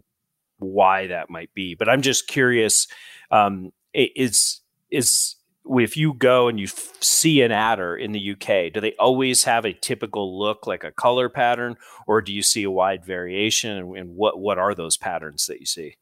[0.59, 1.75] why that might be.
[1.75, 2.87] But I'm just curious
[3.31, 8.72] um, is, is, if you go and you f- see an adder in the UK,
[8.72, 12.64] do they always have a typical look like a color pattern, or do you see
[12.64, 13.77] a wide variation?
[13.77, 15.96] And, and what what are those patterns that you see?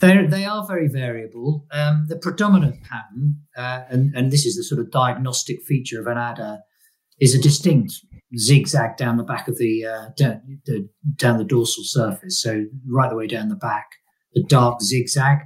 [0.00, 1.66] They're, they are very variable.
[1.70, 6.06] Um, the predominant pattern, uh, and, and this is the sort of diagnostic feature of
[6.06, 6.60] an adder,
[7.20, 7.92] is a distinct
[8.38, 12.40] zigzag down the back of the, uh, down, the, down the dorsal surface.
[12.40, 13.86] So right the way down the back,
[14.32, 15.38] the dark zigzag.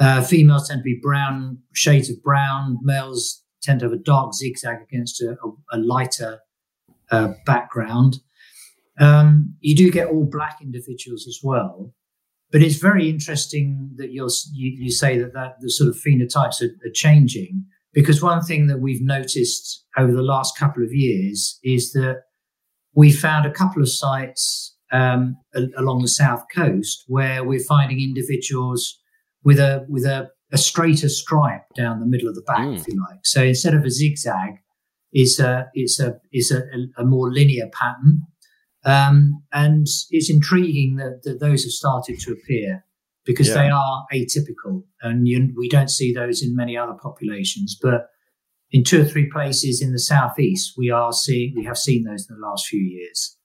[0.00, 2.78] Uh, females tend to be brown, shades of brown.
[2.82, 6.40] Males tend to have a dark zigzag against a, a, a lighter
[7.10, 8.18] uh, background.
[9.00, 11.92] Um, you do get all black individuals as well,
[12.50, 16.74] but it's very interesting that you you say that, that the sort of phenotypes are,
[16.86, 21.92] are changing because one thing that we've noticed over the last couple of years is
[21.92, 22.22] that
[22.94, 25.36] we found a couple of sites um,
[25.76, 28.98] along the south coast where we're finding individuals
[29.44, 32.78] with a with a, a straighter stripe down the middle of the back, mm.
[32.78, 33.20] if you like.
[33.24, 34.54] So instead of a zigzag,
[35.12, 36.62] it's a it's a it's a,
[36.96, 38.22] a more linear pattern,
[38.84, 42.84] um, and it's intriguing that, that those have started to appear
[43.24, 43.54] because yeah.
[43.54, 48.08] they are atypical, and you, we don't see those in many other populations, but
[48.70, 52.28] in two or three places in the southeast, we are seeing we have seen those
[52.28, 53.36] in the last few years.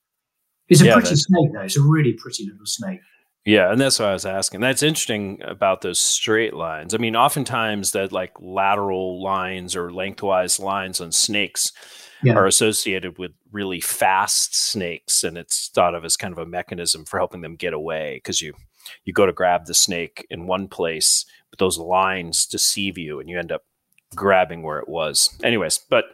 [0.68, 1.62] It's a yeah, pretty snake, though.
[1.62, 3.00] It's a really pretty little snake.
[3.44, 4.60] Yeah, and that's what I was asking.
[4.60, 6.94] That's interesting about those straight lines.
[6.94, 11.72] I mean, oftentimes that like lateral lines or lengthwise lines on snakes
[12.22, 12.34] yeah.
[12.34, 17.04] are associated with really fast snakes, and it's thought of as kind of a mechanism
[17.04, 18.54] for helping them get away because you
[19.04, 23.28] you go to grab the snake in one place, but those lines deceive you, and
[23.28, 23.64] you end up
[24.16, 25.36] grabbing where it was.
[25.42, 26.04] Anyways, but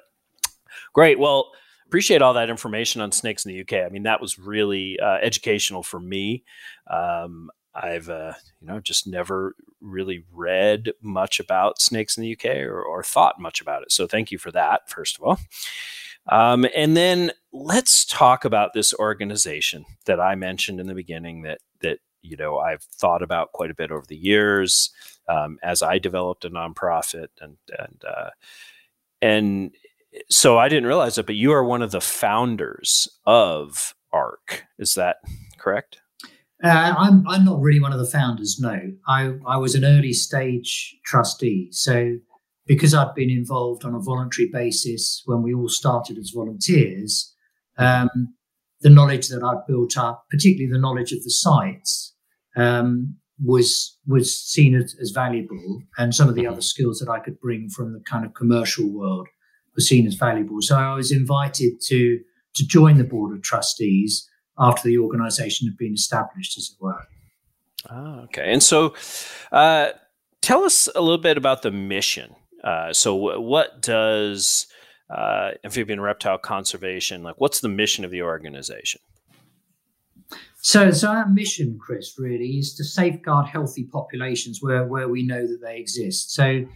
[0.93, 1.21] great.
[1.21, 1.53] Well,
[1.90, 3.85] appreciate all that information on snakes in the UK.
[3.85, 6.44] I mean, that was really uh, educational for me.
[6.88, 12.59] Um, I've uh, you know just never really read much about snakes in the UK
[12.66, 13.90] or, or, thought much about it.
[13.90, 15.38] So thank you for that, first of all.
[16.29, 21.59] Um, and then let's talk about this organization that I mentioned in the beginning that
[21.81, 24.90] that you know I've thought about quite a bit over the years
[25.29, 28.31] um, as I developed a nonprofit and and uh,
[29.22, 29.72] and
[30.29, 34.64] so I didn't realize it, but you are one of the founders of ARC.
[34.79, 35.16] Is that
[35.59, 35.99] correct?
[36.62, 38.59] Uh, I'm I'm not really one of the founders.
[38.61, 41.68] No, I I was an early stage trustee.
[41.70, 42.16] So
[42.66, 47.35] because I'd been involved on a voluntary basis when we all started as volunteers,
[47.79, 48.11] um,
[48.83, 52.14] the knowledge that I'd built up, particularly the knowledge of the sites,
[52.57, 56.53] um, was was seen as, as, valuable, and some of the mm-hmm.
[56.53, 59.29] other skills that I could bring from the kind of commercial world
[59.76, 60.61] were seen as valuable.
[60.61, 62.20] So I was invited to
[62.54, 64.28] to join the board of trustees
[64.59, 67.06] after the organisation had been established, as it were.
[67.88, 68.52] Ah, okay.
[68.52, 68.94] And so,
[69.52, 69.90] uh,
[70.42, 72.35] tell us a little bit about the mission.
[72.62, 74.66] Uh, so, w- what does
[75.09, 77.37] uh, amphibian reptile conservation like?
[77.38, 79.00] What's the mission of the organization?
[80.62, 85.46] So, so our mission, Chris, really is to safeguard healthy populations where where we know
[85.46, 86.35] that they exist.
[86.35, 86.66] So,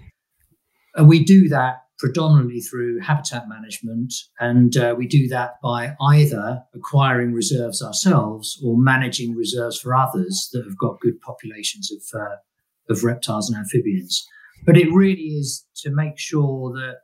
[0.95, 6.63] and we do that predominantly through habitat management, and uh, we do that by either
[6.75, 12.37] acquiring reserves ourselves or managing reserves for others that have got good populations of uh,
[12.91, 14.27] of reptiles and amphibians.
[14.67, 16.97] But it really is to make sure that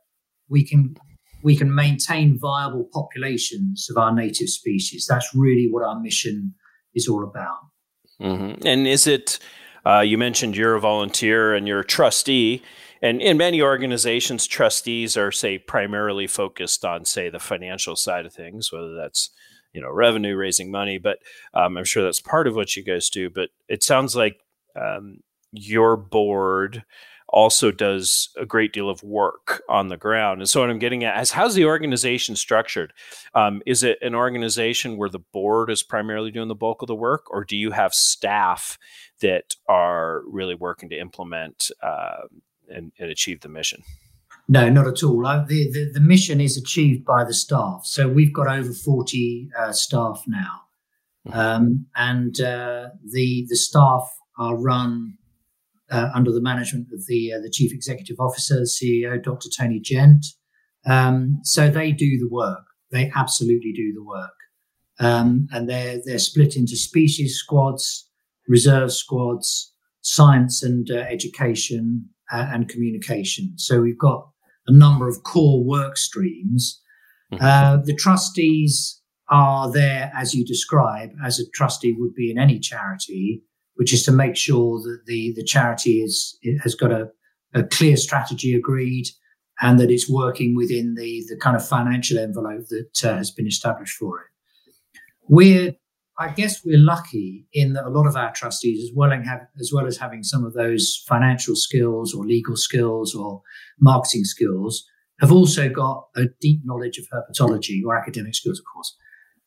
[0.49, 0.95] we can
[1.43, 5.07] we can maintain viable populations of our native species.
[5.09, 6.53] That's really what our mission
[6.93, 7.57] is all about.
[8.19, 8.67] Mm-hmm.
[8.67, 9.39] And is it?
[9.83, 12.61] Uh, you mentioned you're a volunteer and you're a trustee
[13.01, 18.33] and in many organizations trustees are say primarily focused on say the financial side of
[18.33, 19.29] things whether that's
[19.73, 21.19] you know revenue raising money but
[21.53, 24.39] um, i'm sure that's part of what you guys do but it sounds like
[24.75, 25.19] um,
[25.51, 26.83] your board
[27.31, 30.41] also does a great deal of work on the ground.
[30.41, 32.93] And so, what I'm getting at is how's the organization structured?
[33.33, 36.95] Um, is it an organization where the board is primarily doing the bulk of the
[36.95, 38.77] work, or do you have staff
[39.21, 42.27] that are really working to implement uh,
[42.71, 43.83] and, and achieve the mission?
[44.47, 45.21] No, not at all.
[45.21, 47.81] The, the, the, mission is achieved by the staff.
[47.85, 50.61] So we've got over 40 uh, staff now.
[51.27, 51.39] Mm-hmm.
[51.39, 55.17] Um, and uh, the, the staff are run
[55.89, 59.49] uh, under the management of the, uh, the chief executive officer, the CEO, Dr.
[59.49, 60.25] Tony Gent.
[60.85, 62.65] Um, so they do the work.
[62.91, 64.31] They absolutely do the work.
[64.99, 68.09] Um, and they're, they're split into species squads,
[68.47, 73.53] reserve squads, science and uh, education, and communication.
[73.57, 74.27] So we've got
[74.67, 76.81] a number of core work streams.
[77.31, 77.43] Mm-hmm.
[77.43, 82.59] Uh, the trustees are there, as you describe, as a trustee would be in any
[82.59, 83.43] charity,
[83.75, 87.09] which is to make sure that the, the charity is has got a,
[87.53, 89.05] a clear strategy agreed
[89.61, 93.47] and that it's working within the, the kind of financial envelope that uh, has been
[93.47, 94.27] established for it.
[95.29, 95.73] We're
[96.21, 99.71] I guess we're lucky in that a lot of our trustees, as well, have, as
[99.73, 103.41] well as having some of those financial skills or legal skills or
[103.79, 104.85] marketing skills,
[105.19, 108.95] have also got a deep knowledge of herpetology or academic skills, of course.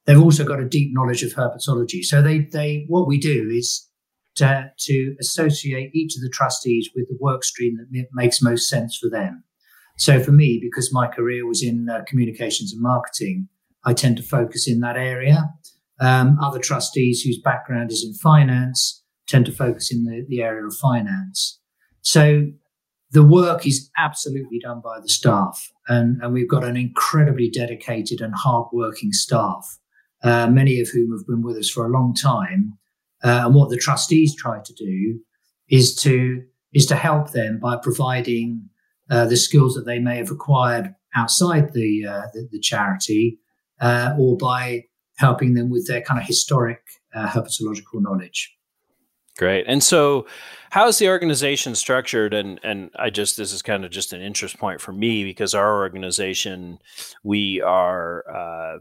[0.04, 2.02] They've also got a deep knowledge of herpetology.
[2.02, 3.88] So they, they, what we do is
[4.36, 8.98] to, to associate each of the trustees with the work stream that makes most sense
[9.00, 9.44] for them.
[9.96, 13.48] So for me, because my career was in uh, communications and marketing,
[13.84, 15.50] I tend to focus in that area.
[16.00, 20.66] Um, other trustees whose background is in finance tend to focus in the, the area
[20.66, 21.60] of finance.
[22.02, 22.46] So
[23.12, 28.20] the work is absolutely done by the staff, and, and we've got an incredibly dedicated
[28.20, 29.78] and hardworking staff
[30.24, 32.78] uh, many of whom have been with us for a long time.
[33.22, 35.20] Uh, and what the trustees try to do
[35.68, 36.42] is to
[36.72, 38.68] is to help them by providing
[39.10, 43.38] uh, the skills that they may have acquired outside the uh, the, the, charity,
[43.80, 44.84] uh, or by
[45.16, 46.80] helping them with their kind of historic
[47.14, 48.56] uh, herpetological knowledge.
[49.36, 49.64] Great.
[49.66, 50.26] And so,
[50.70, 52.32] how is the organization structured?
[52.32, 55.54] And and I just this is kind of just an interest point for me because
[55.54, 56.78] our organization,
[57.24, 58.78] we are, uh,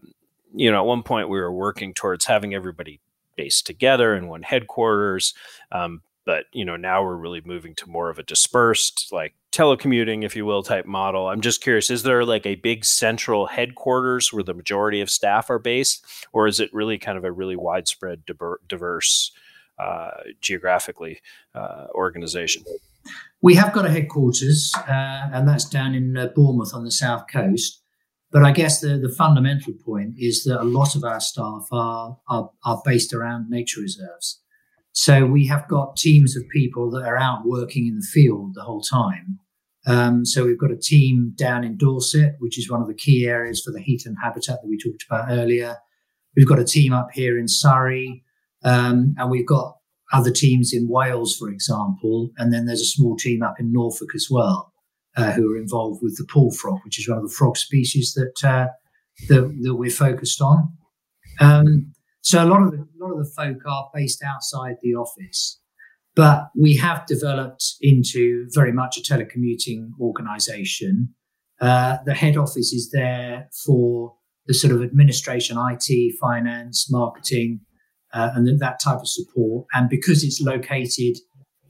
[0.54, 3.00] you know, at one point we were working towards having everybody
[3.36, 5.34] based together in one headquarters.
[5.72, 10.26] Um, but you know now we're really moving to more of a dispersed like telecommuting
[10.26, 14.34] if you will type model i'm just curious is there like a big central headquarters
[14.34, 17.56] where the majority of staff are based or is it really kind of a really
[17.56, 18.24] widespread
[18.68, 19.32] diverse
[19.80, 20.10] uh,
[20.42, 21.22] geographically
[21.54, 22.64] uh, organization
[23.42, 27.26] we have got a headquarters uh, and that's down in uh, bournemouth on the south
[27.32, 27.84] coast
[28.34, 32.18] but I guess the, the fundamental point is that a lot of our staff are,
[32.28, 34.42] are, are based around nature reserves.
[34.92, 38.64] So we have got teams of people that are out working in the field the
[38.64, 39.40] whole time.
[39.86, 43.26] Um, so we've got a team down in Dorset, which is one of the key
[43.26, 45.78] areas for the heathland habitat that we talked about earlier.
[46.36, 48.24] We've got a team up here in Surrey,
[48.64, 49.76] um, and we've got
[50.14, 54.10] other teams in Wales, for example, and then there's a small team up in Norfolk
[54.16, 54.74] as well,
[55.18, 58.14] uh, who are involved with the pool frog, which is one of the frog species
[58.14, 58.68] that uh,
[59.28, 60.72] that, that, we're focused on.
[61.40, 64.96] Um, so a lot of the, a lot of the folk are based outside the
[64.96, 65.60] office,
[66.16, 71.14] but we have developed into very much a telecommuting organisation.
[71.60, 77.62] Uh, the head office is there for the sort of administration, IT, finance, marketing,
[78.14, 79.66] uh, and that type of support.
[79.74, 81.18] And because it's located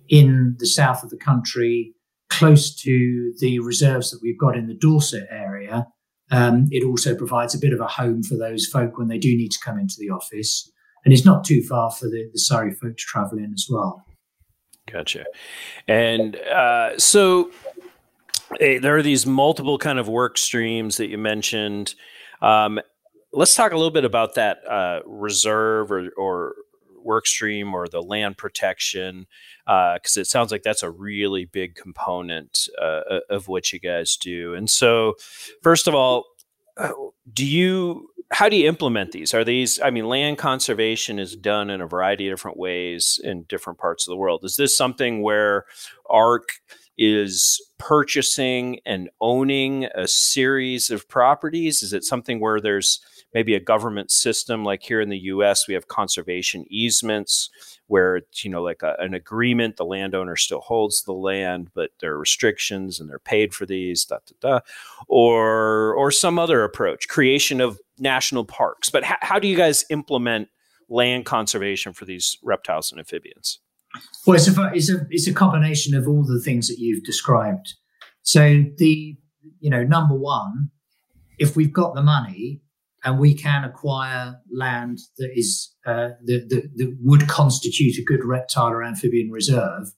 [0.10, 1.94] in the south of the country,
[2.30, 5.88] close to the reserves that we've got in the Dorset area,
[6.32, 9.36] um, it also provides a bit of a home for those folk when they do
[9.38, 10.70] need to come into the office.
[11.06, 14.04] And it's not too far for the, the Surrey folk to travel in as well.
[14.92, 15.26] Gotcha.
[15.88, 17.52] And uh, so
[18.60, 21.96] hey, there are these multiple kind of work streams that you mentioned.
[22.42, 22.80] Um,
[23.32, 26.56] let's talk a little bit about that uh, reserve or, or
[27.04, 29.28] work stream or the land protection
[29.66, 34.18] because uh, it sounds like that's a really big component uh, of what you guys
[34.18, 34.54] do.
[34.54, 35.16] And so,
[35.62, 36.26] first of all,
[36.78, 36.92] uh,
[37.32, 39.34] do you how do you implement these?
[39.34, 43.44] Are these I mean, land conservation is done in a variety of different ways in
[43.44, 44.42] different parts of the world.
[44.44, 45.66] Is this something where
[46.10, 46.50] ARC
[46.98, 51.84] is purchasing and owning a series of properties?
[51.84, 53.02] Is it something where there's
[53.34, 57.50] maybe a government system like here in the US we have conservation easements
[57.88, 61.92] where it's you know like a, an agreement the landowner still holds the land but
[62.00, 64.60] there are restrictions and they're paid for these da, da, da.
[65.08, 69.86] or or some other approach creation of national parks but ha- how do you guys
[69.90, 70.48] implement
[70.90, 73.60] land conservation for these reptiles and amphibians
[74.26, 77.76] well it's a, it's a it's a combination of all the things that you've described
[78.24, 79.16] so the
[79.60, 80.72] you know number one
[81.38, 82.63] if we've got the money
[83.04, 88.24] and we can acquire land that is uh, that, that, that, would constitute a good
[88.24, 89.92] reptile or amphibian reserve,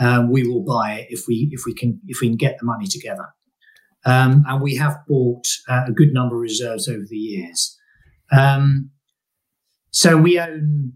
[0.00, 2.66] um, we will buy it if we if we can if we can get the
[2.66, 3.26] money together.
[4.04, 7.76] Um, and we have bought uh, a good number of reserves over the years.
[8.30, 8.90] Um,
[9.90, 10.92] so we own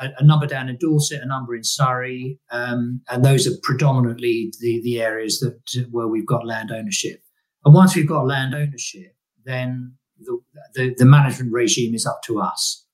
[0.00, 4.52] a, a, number down in Dorset, a number in Surrey, um, and those are predominantly
[4.60, 7.20] the the areas that where we've got land ownership.
[7.64, 10.38] And once we've got land ownership, then the,
[10.74, 12.84] the, the management regime is up to us.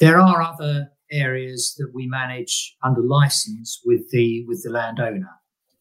[0.00, 5.30] There are other areas that we manage under license with the with the landowner.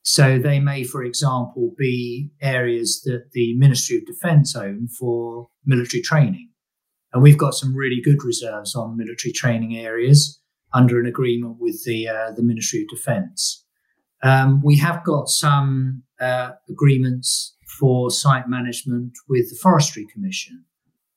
[0.04, 6.02] So they may, for example, be areas that the Ministry of Defence own for military
[6.02, 6.50] training.
[7.14, 10.39] And we've got some really good reserves on military training areas
[10.74, 13.66] under an agreement with the uh, the Ministry of Defence.
[14.24, 20.63] Um, we have got some uh, agreements for site management with the Forestry Commission,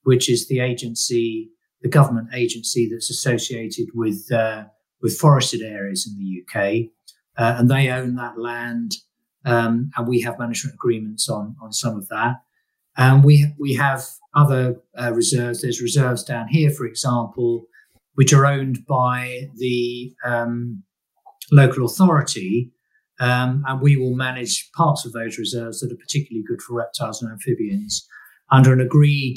[0.04, 1.50] which is the agency,
[1.82, 4.64] the government agency that's associated with uh,
[5.02, 6.88] with forested areas in the UK,
[7.36, 8.92] uh, and they own that land,
[9.44, 12.36] um, and we have management agreements on on some of that.
[12.96, 14.02] And we we have
[14.34, 15.60] other uh, reserves.
[15.60, 17.66] There's reserves down here, for example,
[18.14, 20.82] which are owned by the um,
[21.52, 22.72] local authority,
[23.20, 27.22] um, and we will manage parts of those reserves that are particularly good for reptiles
[27.22, 28.06] and amphibians
[28.50, 29.36] under an agreed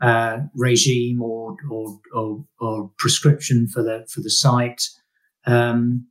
[0.00, 4.82] uh, regime or, or, or, or, prescription for the for the site.
[5.46, 6.06] Um,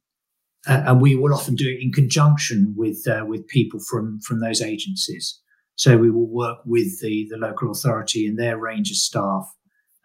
[0.67, 4.61] and we will often do it in conjunction with uh, with people from from those
[4.61, 5.39] agencies.
[5.75, 9.45] So we will work with the the local authority and their range of staff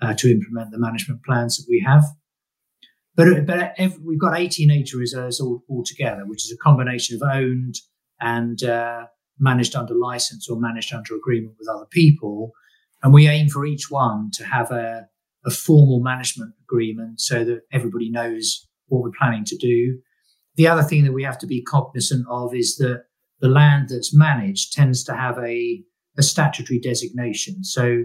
[0.03, 2.05] uh, to implement the management plans that we have.
[3.17, 7.77] But, but we've got 18 nature reserves all, altogether, which is a combination of owned
[8.21, 9.07] and uh,
[9.39, 12.53] managed under license or managed under agreement with other people.
[13.03, 15.09] And we aim for each one to have a,
[15.45, 19.99] a formal management agreement so that everybody knows what we're planning to do.
[20.57, 23.05] The other thing that we have to be cognizant of is that
[23.41, 25.83] the land that's managed tends to have a,
[26.19, 27.65] a statutory designation.
[27.65, 28.05] So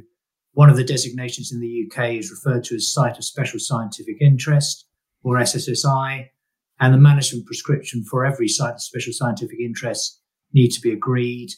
[0.54, 4.16] one of the designations in the UK is referred to as Site of Special Scientific
[4.22, 4.86] Interest
[5.26, 6.28] or SSSI.
[6.80, 10.22] And the management prescription for every site of special scientific interest
[10.54, 11.50] needs to be agreed.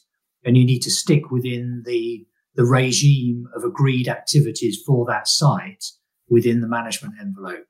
[0.46, 5.86] And you need to stick within the, the regime of agreed activities for that site
[6.30, 7.66] within the management envelope.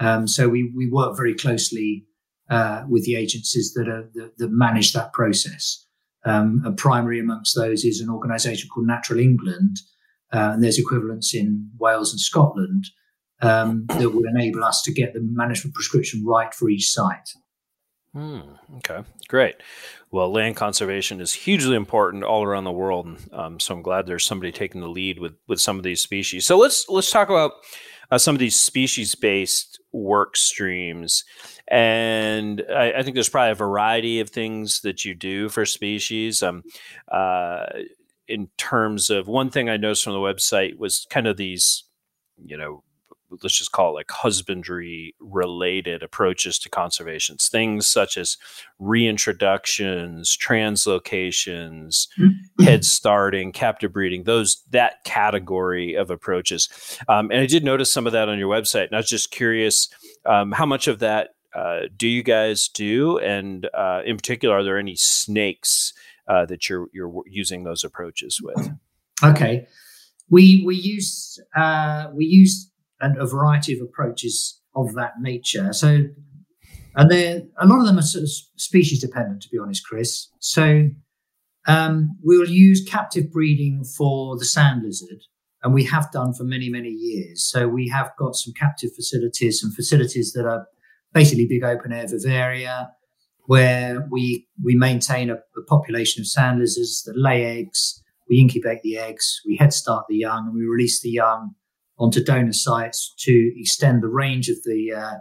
[0.00, 2.06] Um, so we, we work very closely
[2.50, 5.86] uh, with the agencies that, are, that, that manage that process.
[6.26, 9.78] Um, primary amongst those is an organisation called Natural England,
[10.32, 12.86] uh, and there's equivalents in Wales and Scotland
[13.40, 17.30] um, that would enable us to get the management prescription right for each site.
[18.12, 18.40] Hmm,
[18.76, 19.56] okay, great.
[20.12, 24.24] Well, land conservation is hugely important all around the world, um, so I'm glad there's
[24.24, 26.46] somebody taking the lead with with some of these species.
[26.46, 27.52] So let's let's talk about
[28.10, 31.24] uh, some of these species based work streams.
[31.66, 36.42] And I, I, think there's probably a variety of things that you do for species.
[36.42, 36.62] Um,
[37.10, 37.66] uh,
[38.28, 41.84] in terms of one thing I noticed from the website was kind of these,
[42.44, 42.83] you know,
[43.42, 48.36] let's just call it like husbandry related approaches to conservations things such as
[48.80, 52.62] reintroductions translocations mm-hmm.
[52.62, 56.68] head starting captive breeding those that category of approaches.
[57.08, 59.30] Um, and i did notice some of that on your website and i was just
[59.30, 59.88] curious
[60.26, 63.18] um, how much of that uh, do you guys do?
[63.18, 65.92] And uh, in particular are there any snakes
[66.26, 68.70] uh, that you're you're using those approaches with?
[69.22, 69.66] Okay.
[70.30, 72.70] We we use uh, we use
[73.04, 75.72] and a variety of approaches of that nature.
[75.72, 76.04] So,
[76.96, 80.28] and then a lot of them are sort of species dependent, to be honest, Chris.
[80.38, 80.88] So,
[81.66, 85.20] um, we'll use captive breeding for the sand lizard,
[85.62, 87.44] and we have done for many, many years.
[87.44, 90.66] So, we have got some captive facilities, some facilities that are
[91.12, 92.88] basically big open air vivaria,
[93.46, 98.00] where we we maintain a, a population of sand lizards that lay eggs.
[98.30, 101.54] We incubate the eggs, we head start the young, and we release the young
[101.98, 105.18] onto donor sites to extend the range of the, uh,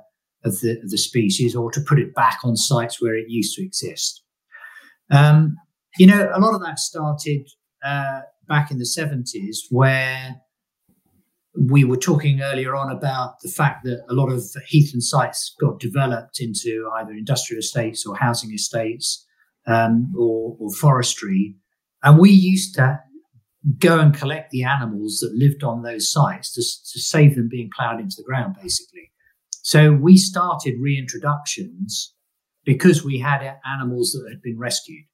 [0.48, 3.56] of the, of the species or to put it back on sites where it used
[3.56, 4.24] to exist.
[5.12, 5.56] Um,
[5.98, 7.48] you know, a lot of that started
[7.86, 10.42] uh, back in the 70s where
[11.56, 15.80] we were talking earlier on about the fact that a lot of heathland sites got
[15.80, 19.26] developed into either industrial estates or housing estates
[19.68, 21.56] um, or, or, forestry.
[22.02, 23.00] And we used to
[23.78, 27.70] go and collect the animals that lived on those sites to, to save them being
[27.76, 29.12] ploughed into the ground, basically.
[29.62, 32.10] So we started reintroductions
[32.66, 35.06] because we had animals that had been rescued.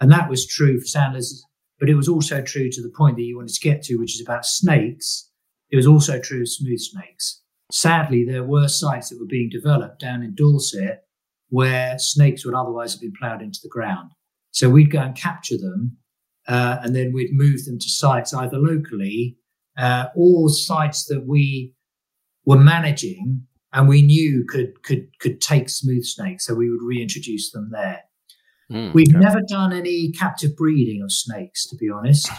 [0.00, 1.44] And that was true for sand lizards,
[1.80, 4.14] but it was also true to the point that you wanted to get to, which
[4.14, 5.30] is about snakes.
[5.70, 7.42] It was also true of smooth snakes.
[7.72, 11.00] Sadly, there were sites that were being developed down in Dorset
[11.50, 14.10] where snakes would otherwise have been ploughed into the ground.
[14.50, 15.98] So we'd go and capture them
[16.48, 19.36] uh, and then we'd move them to sites either locally
[19.76, 21.72] uh, or sites that we
[22.44, 27.52] were managing and we knew could could could take smooth snakes, so we would reintroduce
[27.52, 28.02] them there.
[28.72, 32.30] Mm, We've never done any captive breeding of snakes, to be honest.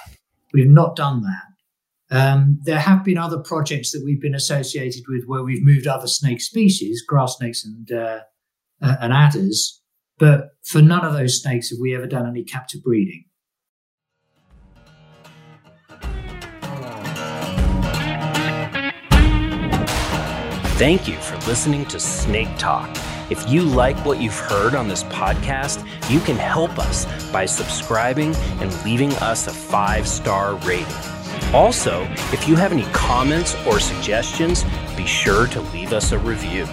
[0.53, 1.45] We've not done that.
[2.11, 6.07] Um, there have been other projects that we've been associated with where we've moved other
[6.07, 8.19] snake species, grass snakes and uh,
[8.81, 9.81] uh, and adders,
[10.17, 13.25] but for none of those snakes have we ever done any captive breeding.
[20.79, 22.89] Thank you for listening to Snake Talk.
[23.29, 28.33] If you like what you've heard on this podcast, you can help us by subscribing
[28.61, 30.85] and leaving us a five star rating.
[31.53, 34.63] Also, if you have any comments or suggestions,
[34.95, 36.65] be sure to leave us a review.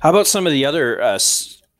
[0.00, 1.18] How about some of the other uh,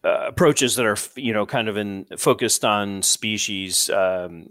[0.05, 3.91] uh, approaches that are you know kind of in focused on species.
[3.91, 4.49] Um,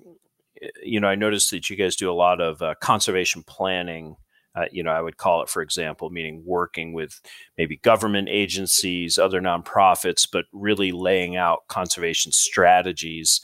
[0.84, 4.16] you know i noticed that you guys do a lot of uh, conservation planning.
[4.54, 7.22] Uh, you know i would call it for example meaning working with
[7.58, 13.40] maybe government agencies other nonprofits but really laying out conservation strategies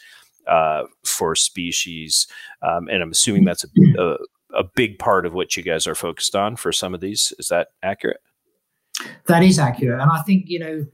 [0.48, 2.28] uh, for species.
[2.62, 4.18] Um, and i'm assuming that's a, a,
[4.54, 7.34] a big part of what you guys are focused on for some of these.
[7.40, 8.22] Is that accurate?
[9.28, 10.86] That is accurate, and I think you know,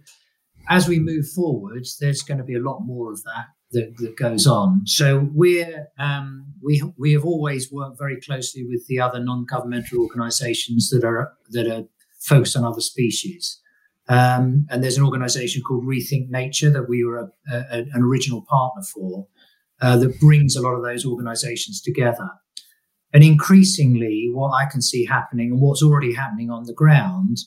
[0.70, 4.16] as we move forward, there's going to be a lot more of that that, that
[4.16, 4.84] goes on.
[4.86, 10.90] So we're um, we we have always worked very closely with the other non-governmental organisations
[10.90, 11.84] that are that are
[12.20, 13.60] focused on other species.
[14.10, 18.42] Um, and there's an organisation called Rethink Nature that we were a, a, an original
[18.42, 19.28] partner for
[19.82, 22.30] uh, that brings a lot of those organisations together.
[23.14, 27.38] And increasingly, what I can see happening and what's already happening on the ground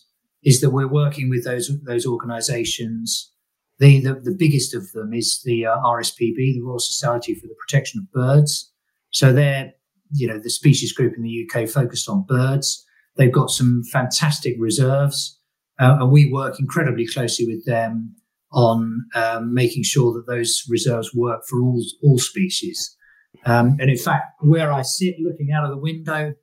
[0.47, 3.32] is that we're working with those those organisations
[3.78, 7.55] the, the, the biggest of them is the uh, RSPB, the Royal Society for the
[7.55, 8.72] Protection of Birds.
[9.11, 9.72] So they're,
[10.12, 12.84] you know, the species group in the UK focused on birds.
[13.16, 15.38] They've got some fantastic reserves,
[15.78, 18.14] uh, and we work incredibly closely with them
[18.53, 22.97] on um, making sure that those reserves work for all all species.
[23.44, 26.34] Um, and in fact, where I sit looking out of the window,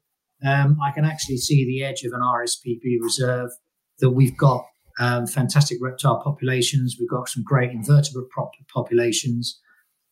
[0.46, 3.50] um, I can actually see the edge of an RSPB reserve
[4.00, 4.66] that we've got
[5.00, 6.98] um, fantastic reptile populations.
[7.00, 8.30] We've got some great invertebrate
[8.74, 9.60] populations.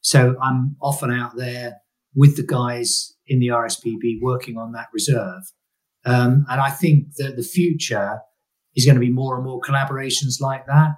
[0.01, 1.77] So I'm often out there
[2.15, 5.43] with the guys in the RSPB working on that reserve.
[6.05, 8.19] Um, and I think that the future
[8.75, 10.91] is going to be more and more collaborations like that.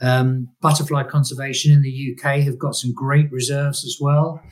[0.00, 4.42] Um, butterfly conservation in the UK have got some great reserves as well.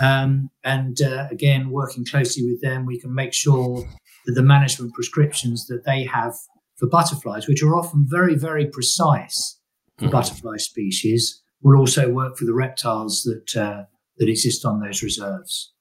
[0.00, 3.84] Um, and uh, again, working closely with them, we can make sure
[4.26, 6.34] that the management prescriptions that they have
[6.80, 9.60] for butterflies, which are often very, very precise
[9.98, 10.12] for mm-hmm.
[10.12, 13.84] butterfly species, will also work for the reptiles that uh,
[14.16, 15.72] that exist on those reserves.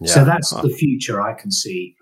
[0.00, 0.12] Yeah.
[0.12, 0.62] So that's huh.
[0.62, 1.94] the future I can see.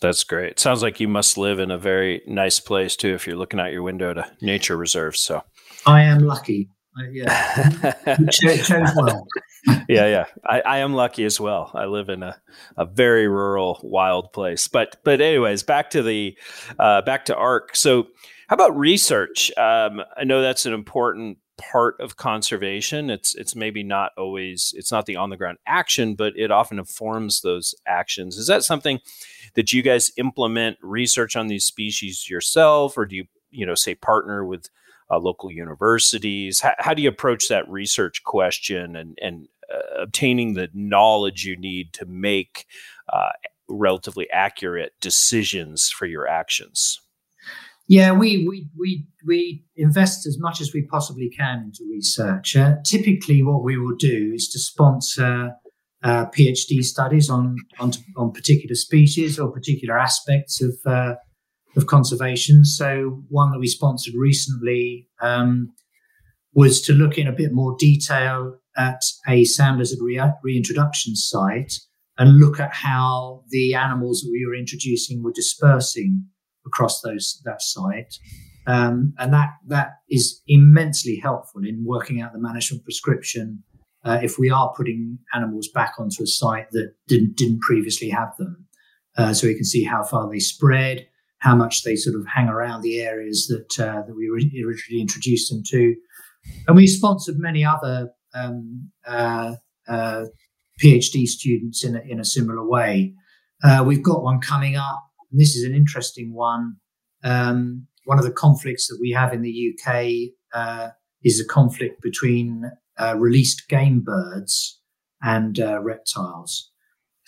[0.00, 0.58] That's great.
[0.58, 3.72] Sounds like you must live in a very nice place too, if you're looking out
[3.72, 5.20] your window to nature reserves.
[5.20, 5.42] So
[5.86, 6.70] I am lucky.
[7.10, 9.26] Yeah, chose well.
[9.88, 10.24] yeah, yeah.
[10.44, 11.70] I, I, am lucky as well.
[11.74, 12.36] I live in a,
[12.76, 14.68] a very rural, wild place.
[14.68, 16.36] But but anyways, back to the
[16.78, 17.76] uh, back to ARC.
[17.76, 18.08] So
[18.48, 19.52] how about research?
[19.56, 23.10] Um, I know that's an important part of conservation.
[23.10, 26.78] It's it's maybe not always it's not the on the ground action, but it often
[26.78, 28.36] informs those actions.
[28.36, 28.98] Is that something
[29.54, 33.94] that you guys implement research on these species yourself, or do you you know say
[33.94, 34.68] partner with
[35.10, 36.60] uh, local universities?
[36.60, 41.56] How, how, do you approach that research question and, and uh, obtaining the knowledge you
[41.56, 42.66] need to make
[43.12, 43.30] uh,
[43.68, 47.00] relatively accurate decisions for your actions?
[47.88, 52.54] Yeah, we, we, we, we invest as much as we possibly can into research.
[52.54, 55.54] Uh, typically, what we will do is to sponsor
[56.04, 61.14] uh, PhD studies on, on, on particular species or particular aspects of uh,
[61.76, 62.64] of conservation.
[62.64, 65.72] So one that we sponsored recently um,
[66.54, 71.74] was to look in a bit more detail at a sand lizard re- reintroduction site
[72.18, 76.26] and look at how the animals that we were introducing were dispersing
[76.66, 78.14] across those that site.
[78.66, 83.62] Um, and that that is immensely helpful in working out the management prescription
[84.04, 88.36] uh, if we are putting animals back onto a site that didn't didn't previously have
[88.38, 88.66] them.
[89.16, 91.06] Uh, so we can see how far they spread,
[91.40, 95.50] how much they sort of hang around the areas that uh, that we originally introduced
[95.50, 95.94] them to.
[96.66, 99.54] And we sponsored many other um, uh,
[99.88, 100.24] uh,
[100.82, 103.14] PhD students in a, in a similar way.
[103.62, 105.02] Uh, we've got one coming up.
[105.30, 106.76] This is an interesting one.
[107.22, 110.90] Um, one of the conflicts that we have in the UK uh,
[111.22, 114.80] is a conflict between uh, released game birds
[115.22, 116.69] and reptiles.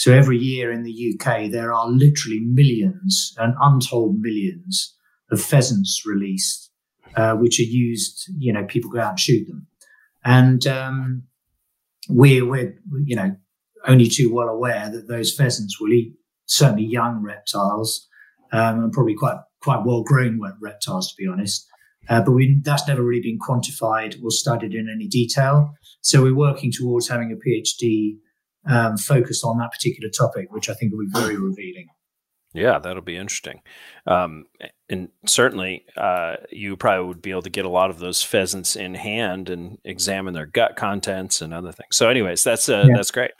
[0.03, 4.97] So every year in the UK, there are literally millions and untold millions
[5.31, 6.73] of pheasants released,
[7.15, 9.69] uh, which are used, you know, people go out and shoot them.
[10.25, 11.23] And um,
[12.09, 12.75] we're, we're,
[13.05, 13.37] you know,
[13.87, 16.15] only too well aware that those pheasants will eat
[16.47, 18.09] certainly young reptiles
[18.53, 21.65] um, and probably quite quite well grown reptiles, to be honest.
[22.09, 25.73] Uh, but we, that's never really been quantified or studied in any detail.
[26.01, 28.17] So we're working towards having a PhD
[28.67, 31.89] um, focused on that particular topic, which I think will be very revealing.
[32.55, 33.63] Yeah, that'll be interesting.
[34.07, 34.45] Um,
[34.91, 38.77] and certainly, uh, you probably would be able to get a lot of those pheasants
[38.77, 41.97] in hand and examine their gut contents and other things.
[41.97, 42.97] So, anyways, that's uh, yeah.
[42.97, 43.31] that's great.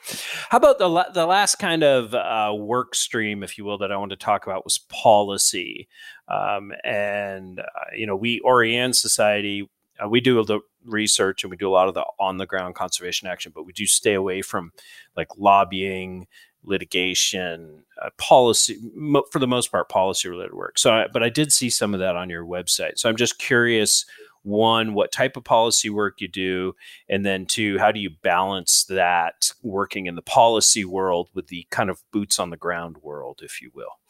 [0.49, 3.93] How about the la- the last kind of uh, work stream, if you will, that
[3.93, 5.89] I wanted to talk about was policy.
[6.29, 7.65] Um, and uh,
[7.95, 9.69] you know, we Orianne Society
[10.03, 12.75] uh, we do the research and we do a lot of the on the ground
[12.75, 14.73] conservation action, but we do stay away from
[15.17, 16.27] like lobbying,
[16.65, 20.79] litigation, uh, policy mo- for the most part, policy related work.
[20.79, 22.99] So, I, but I did see some of that on your website.
[22.99, 24.05] So I'm just curious.
[24.45, 26.75] One, what type of policy work you do,
[27.09, 31.65] and then two, how do you balance that working in the policy world with the
[31.71, 34.01] kind of boots on the ground world, if you will?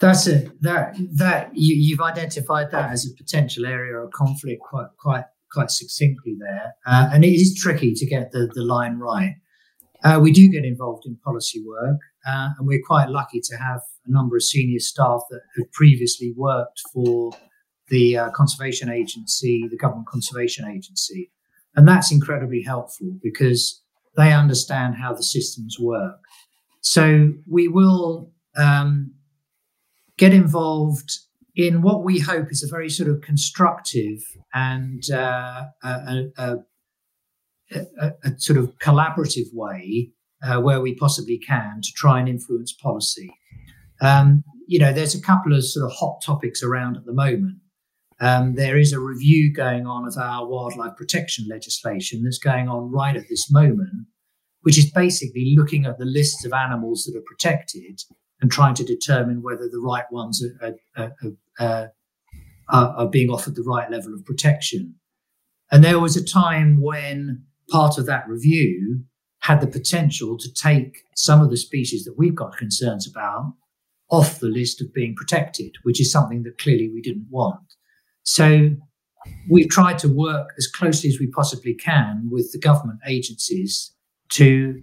[0.00, 0.50] That's it.
[0.62, 5.70] That that you, you've identified that as a potential area of conflict quite quite quite
[5.70, 9.34] succinctly there, uh, and it is tricky to get the the line right.
[10.02, 13.82] Uh, we do get involved in policy work, uh, and we're quite lucky to have
[14.06, 17.32] a number of senior staff that have previously worked for
[17.88, 21.30] the uh, conservation agency, the government conservation agency,
[21.76, 23.82] and that's incredibly helpful because
[24.16, 26.20] they understand how the systems work.
[26.80, 29.12] So we will um,
[30.20, 31.18] get involved
[31.56, 34.18] in what we hope is a very sort of constructive
[34.52, 36.56] and uh, a, a,
[37.72, 40.10] a, a, sort of collaborative way
[40.42, 43.30] uh, where we possibly can to try and influence policy.
[44.02, 47.56] Um, you know, there's a couple of sort of hot topics around at the moment.
[48.20, 52.92] Um, there is a review going on of our wildlife protection legislation that's going on
[52.92, 54.06] right at this moment,
[54.60, 58.02] which is basically looking at the lists of animals that are protected
[58.40, 61.12] and trying to determine whether the right ones are, are,
[61.58, 61.86] uh,
[62.68, 64.94] are, are, being offered the right level of protection.
[65.70, 69.04] And there was a time when part of that review
[69.40, 73.54] had the potential to take some of the species that we've got concerns about
[74.10, 77.74] off the list of being protected, which is something that clearly we didn't want.
[78.22, 78.70] So
[79.48, 83.92] we've tried to work as closely as we possibly can with the government agencies
[84.30, 84.82] to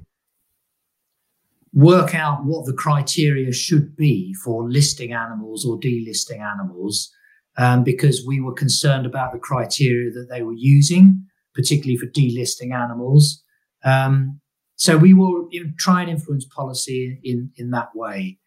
[1.78, 7.12] work out what the criteria should be for listing animals or delisting animals,
[7.58, 11.24] um, because we were concerned about the criteria that they were using,
[11.54, 13.44] particularly for delisting animals.
[13.84, 14.42] Um,
[14.76, 15.48] so we will
[15.78, 18.40] try and influence policy in in that way.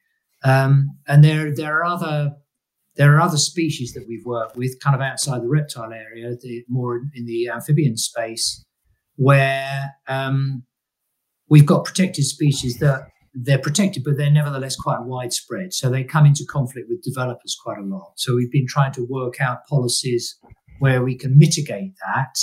[0.42, 2.34] Um, and there there are other
[2.96, 6.64] there are other species that we've worked with, kind of outside the reptile area, the,
[6.68, 8.64] more in the amphibian space,
[9.14, 10.64] where um,
[11.48, 15.72] we've got protected species that they're protected, but they're nevertheless quite widespread.
[15.72, 18.12] So they come into conflict with developers quite a lot.
[18.16, 20.36] So we've been trying to work out policies
[20.80, 22.34] where we can mitigate that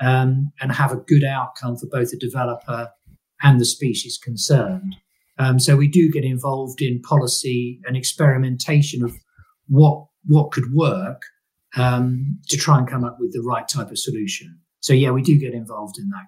[0.00, 2.90] um, and have a good outcome for both the developer
[3.42, 4.96] and the species concerned.
[5.38, 9.14] Um, so we do get involved in policy and experimentation of
[9.68, 11.22] what what could work
[11.76, 14.58] um, to try and come up with the right type of solution.
[14.80, 16.26] So yeah, we do get involved in that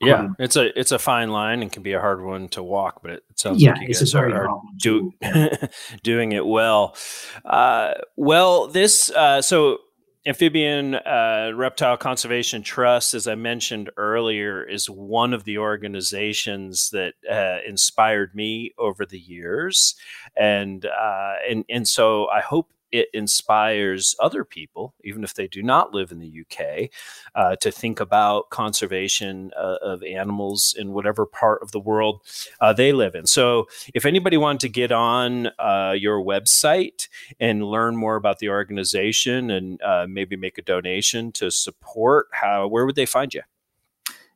[0.00, 3.00] yeah, it's a it's a fine line and can be a hard one to walk,
[3.02, 5.12] but it sounds yeah, like you it's guys very are, hard do,
[6.02, 6.96] doing it well.
[7.44, 9.78] Uh, well, this uh, so
[10.26, 17.14] Amphibian uh, Reptile Conservation Trust, as I mentioned earlier, is one of the organizations that
[17.30, 19.94] uh, inspired me over the years,
[20.36, 25.64] and uh, and and so I hope it inspires other people, even if they do
[25.64, 26.90] not live in the UK,
[27.34, 32.20] uh, to think about conservation uh, of animals in whatever part of the world
[32.60, 33.26] uh, they live in.
[33.26, 37.08] So, if anybody wanted to get on uh, your website
[37.40, 42.68] and learn more about the organization and uh, maybe make a donation to support, how
[42.68, 43.42] where would they find you?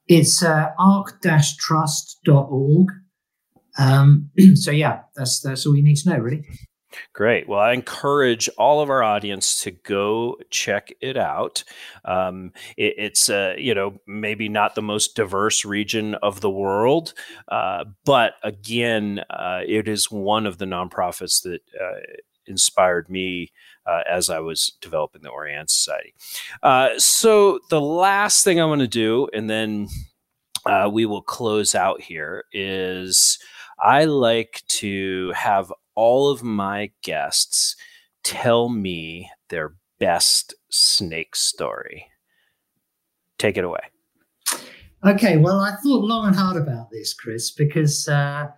[0.08, 2.88] It's uh, arc-trust.org.
[3.78, 6.44] Um, so yeah, that's that's all you need to know, really.
[7.12, 7.48] Great.
[7.48, 11.64] Well, I encourage all of our audience to go check it out.
[12.04, 17.14] Um, it, it's, uh, you know, maybe not the most diverse region of the world,
[17.48, 22.00] uh, but again, uh, it is one of the nonprofits that uh,
[22.46, 23.52] inspired me
[23.86, 26.14] uh, as I was developing the Orianne Society.
[26.62, 29.88] Uh, so, the last thing I want to do, and then
[30.90, 33.38] we will close out here, is
[33.80, 37.76] I like to have all of my guests
[38.22, 42.06] tell me their best snake story.
[43.38, 43.80] Take it away.
[45.06, 48.48] Okay, well, I thought long and hard about this, Chris, because uh,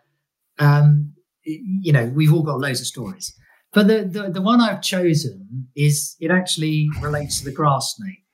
[0.59, 1.13] um,
[1.45, 3.35] you know we've all got loads of stories,
[3.73, 8.25] but the, the the one I've chosen is it actually relates to the grass snake.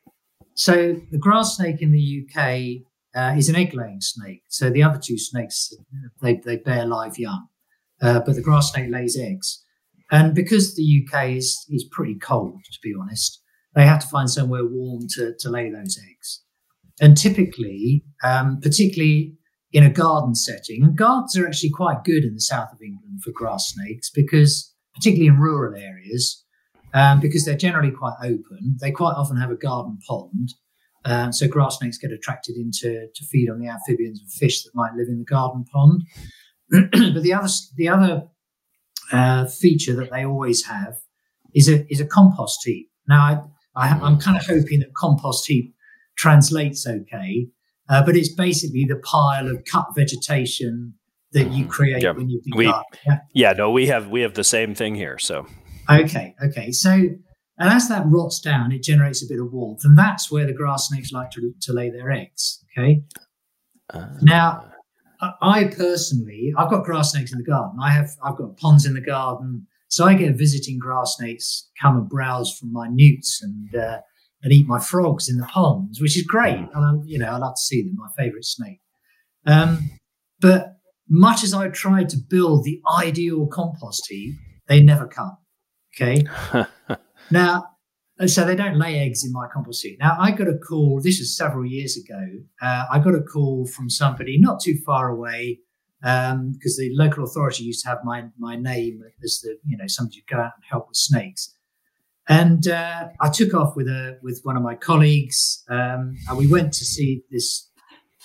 [0.54, 4.42] So the grass snake in the UK uh, is an egg-laying snake.
[4.48, 5.72] So the other two snakes
[6.22, 7.48] they they bear live young
[8.02, 9.62] uh, but the grass snake lays eggs.
[10.10, 13.42] And because the UK is, is pretty cold, to be honest,
[13.74, 16.42] they have to find somewhere warm to, to lay those eggs.
[17.00, 19.34] And typically, um, particularly
[19.72, 23.22] in a garden setting, and gardens are actually quite good in the south of England
[23.22, 26.44] for grass snakes because, particularly in rural areas,
[26.94, 30.54] um, because they're generally quite open, they quite often have a garden pond.
[31.06, 34.74] Um, so grass snakes get attracted into to feed on the amphibians and fish that
[34.74, 36.02] might live in the garden pond.
[37.14, 38.22] but the other the other
[39.12, 40.96] uh, feature that they always have
[41.54, 42.90] is a is a compost heap.
[43.08, 45.74] Now I, I am kind of hoping that compost heap
[46.16, 47.46] translates okay,
[47.88, 50.94] uh, but it's basically the pile of cut vegetation
[51.32, 52.66] that you create Yeah, when you do we-
[53.06, 53.18] Yeah.
[53.34, 55.18] Yeah, no, we have we have the same thing here.
[55.18, 55.46] So
[55.88, 56.72] Okay, okay.
[56.72, 57.10] So,
[57.58, 60.52] and as that rots down, it generates a bit of warmth, and that's where the
[60.52, 62.64] grass snakes like to, to lay their eggs.
[62.76, 63.02] Okay.
[63.92, 64.70] uh, Now,
[65.40, 67.78] I- personally, I've got grass snakes in the garden.
[67.82, 71.96] I have, I've got ponds in the garden, so I get visiting grass snakes come
[71.96, 74.00] and browse from my newts and uh,
[74.42, 76.56] and eat my frogs in the ponds, which is great.
[76.58, 77.96] And I, you know, I love to see them.
[77.96, 78.80] My favourite snake.
[79.46, 79.90] Um,
[80.40, 80.76] but
[81.08, 84.34] much as I tried to build the ideal compost heap,
[84.68, 85.36] they never come.
[85.94, 86.26] Okay.
[87.30, 87.64] Now,
[88.26, 89.98] so they don't lay eggs in my compost heap.
[90.00, 92.24] Now, I got a call, this is several years ago.
[92.62, 95.60] Uh, I got a call from somebody not too far away
[96.00, 100.20] because the local authority used to have my, my name as the, you know, somebody
[100.20, 101.52] to go out and help with snakes.
[102.28, 106.48] And uh, I took off with a with one of my colleagues, um, and we
[106.48, 107.70] went to see this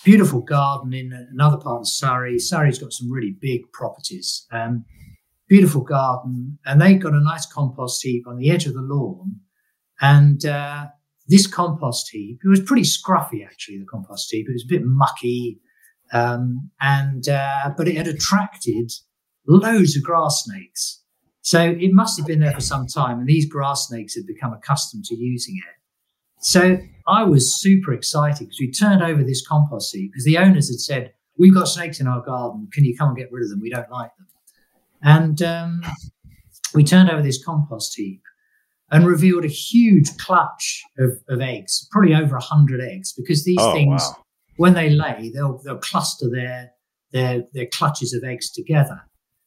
[0.04, 2.40] beautiful garden in another part of Surrey.
[2.40, 4.48] Surrey's got some really big properties.
[4.52, 4.86] Um,
[5.52, 9.36] beautiful garden, and they got a nice compost heap on the edge of the lawn.
[10.00, 10.86] And uh,
[11.28, 13.80] this compost heap, it was pretty scruffy actually.
[13.80, 15.60] The compost heap, it was a bit mucky,
[16.14, 18.94] um, and uh, but it had attracted
[19.46, 21.04] loads of grass snakes.
[21.42, 24.54] So it must have been there for some time, and these grass snakes had become
[24.54, 25.76] accustomed to using it.
[26.40, 26.78] So
[27.10, 30.80] I was super excited because we turned over this compost heap because the owners had
[30.80, 32.70] said, "We've got snakes in our garden.
[32.72, 33.60] Can you come and get rid of them?
[33.60, 34.28] We don't like them."
[35.04, 35.82] And um,
[36.74, 38.22] we turned over this compost heap
[38.92, 43.74] and revealed a huge clutch of, of eggs, probably over hundred eggs, because these oh
[43.74, 44.24] things, wow,
[44.58, 46.72] when they lay, they'll they'll cluster their
[47.12, 49.02] their their clutches of eggs together.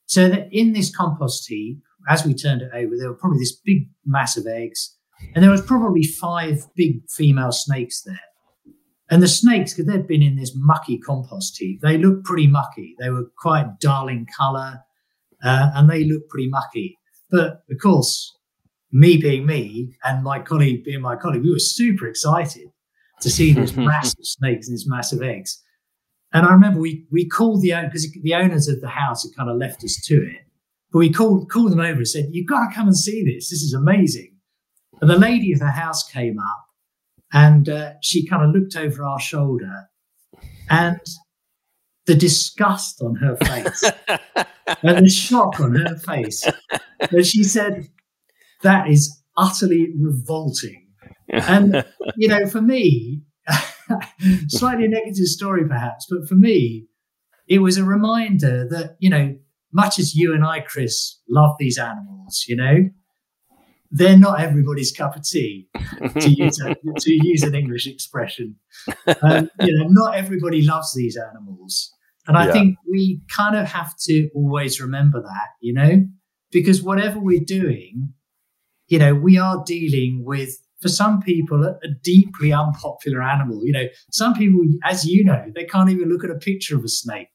[0.07, 3.57] So that in this compost heap, as we turned it over, there were probably this
[3.65, 4.97] big mass of eggs,
[5.35, 8.21] and there was probably five big female snakes there.
[9.11, 12.97] And the snakes, because they'd been in this mucky compost heap, they looked pretty mucky.
[12.99, 14.83] They were quite dull in colour,
[15.45, 16.99] uh, and they look pretty mucky.
[17.31, 18.37] But of course,
[18.91, 22.69] me being me and my colleague being my colleague, we were super excited
[23.21, 25.63] to see this mass of snakes and this mass of eggs.
[26.33, 29.51] And I remember we we called the because the owners of the house had kind
[29.51, 30.43] of left us to it,
[30.93, 33.51] but we called called them over and said, "You've got to come and see this.
[33.51, 34.33] This is amazing."
[35.01, 36.65] And the lady of the house came up,
[37.33, 39.89] and uh, she kind of looked over our shoulder,
[40.69, 41.01] and
[42.07, 43.85] the disgust on her face
[44.83, 46.45] and the shock on her face,
[47.01, 47.89] and she said,
[48.63, 50.89] "That is utterly revolting."
[51.29, 51.85] And
[52.17, 53.23] you know, for me,
[54.49, 56.87] slightly negative story perhaps, but for me,
[57.47, 59.37] it was a reminder that, you know,
[59.73, 62.89] much as you and I, Chris, love these animals, you know,
[63.91, 65.69] they're not everybody's cup of tea,
[66.21, 68.57] to use, a, to use an English expression.
[69.23, 71.94] Um, you know, not everybody loves these animals.
[72.27, 72.53] And I Yeah.
[72.53, 76.07] think we kind of have to always remember that, you know,
[76.51, 78.15] because whatever we're doing,
[78.89, 83.65] you know, we are dealing with, for some people, a, a deeply unpopular animal.
[83.65, 86.85] You know, some people, as you know, they can't even look at a picture of
[86.85, 87.29] a snake.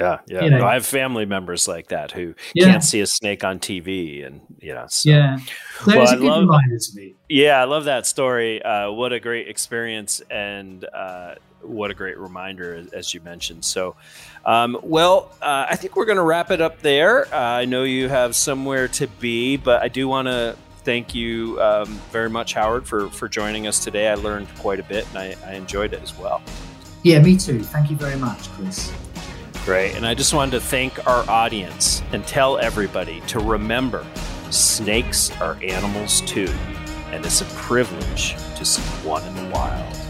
[0.00, 0.44] Yeah, yeah.
[0.44, 0.58] You know.
[0.58, 2.66] No, I have family members like that who Yeah.
[2.66, 5.10] can't see a snake on TV, and you know, so.
[5.10, 5.36] Yeah.
[5.84, 7.14] So Well, I good love- reminder to me.
[7.28, 8.62] Yeah, I love that story.
[8.62, 13.64] Uh, what a great experience, and uh, what a great reminder, as- as you mentioned.
[13.64, 13.96] So,
[14.44, 17.26] um, well, uh, I think we're going to wrap it up there.
[17.34, 21.60] Uh, I know you have somewhere to be, but I do want to thank you
[21.60, 24.08] um, very much, Howard, for for joining us today.
[24.08, 26.40] I learned quite a bit, and I, I enjoyed it as well.
[27.02, 27.60] Yeah, me too.
[27.64, 28.92] Thank you very much, Chris.
[29.66, 29.96] Great.
[29.96, 34.06] And I just wanted to thank our audience and tell everybody to remember
[34.48, 36.54] snakes are animals too,
[37.10, 40.05] and it's a privilege to see one in the wild.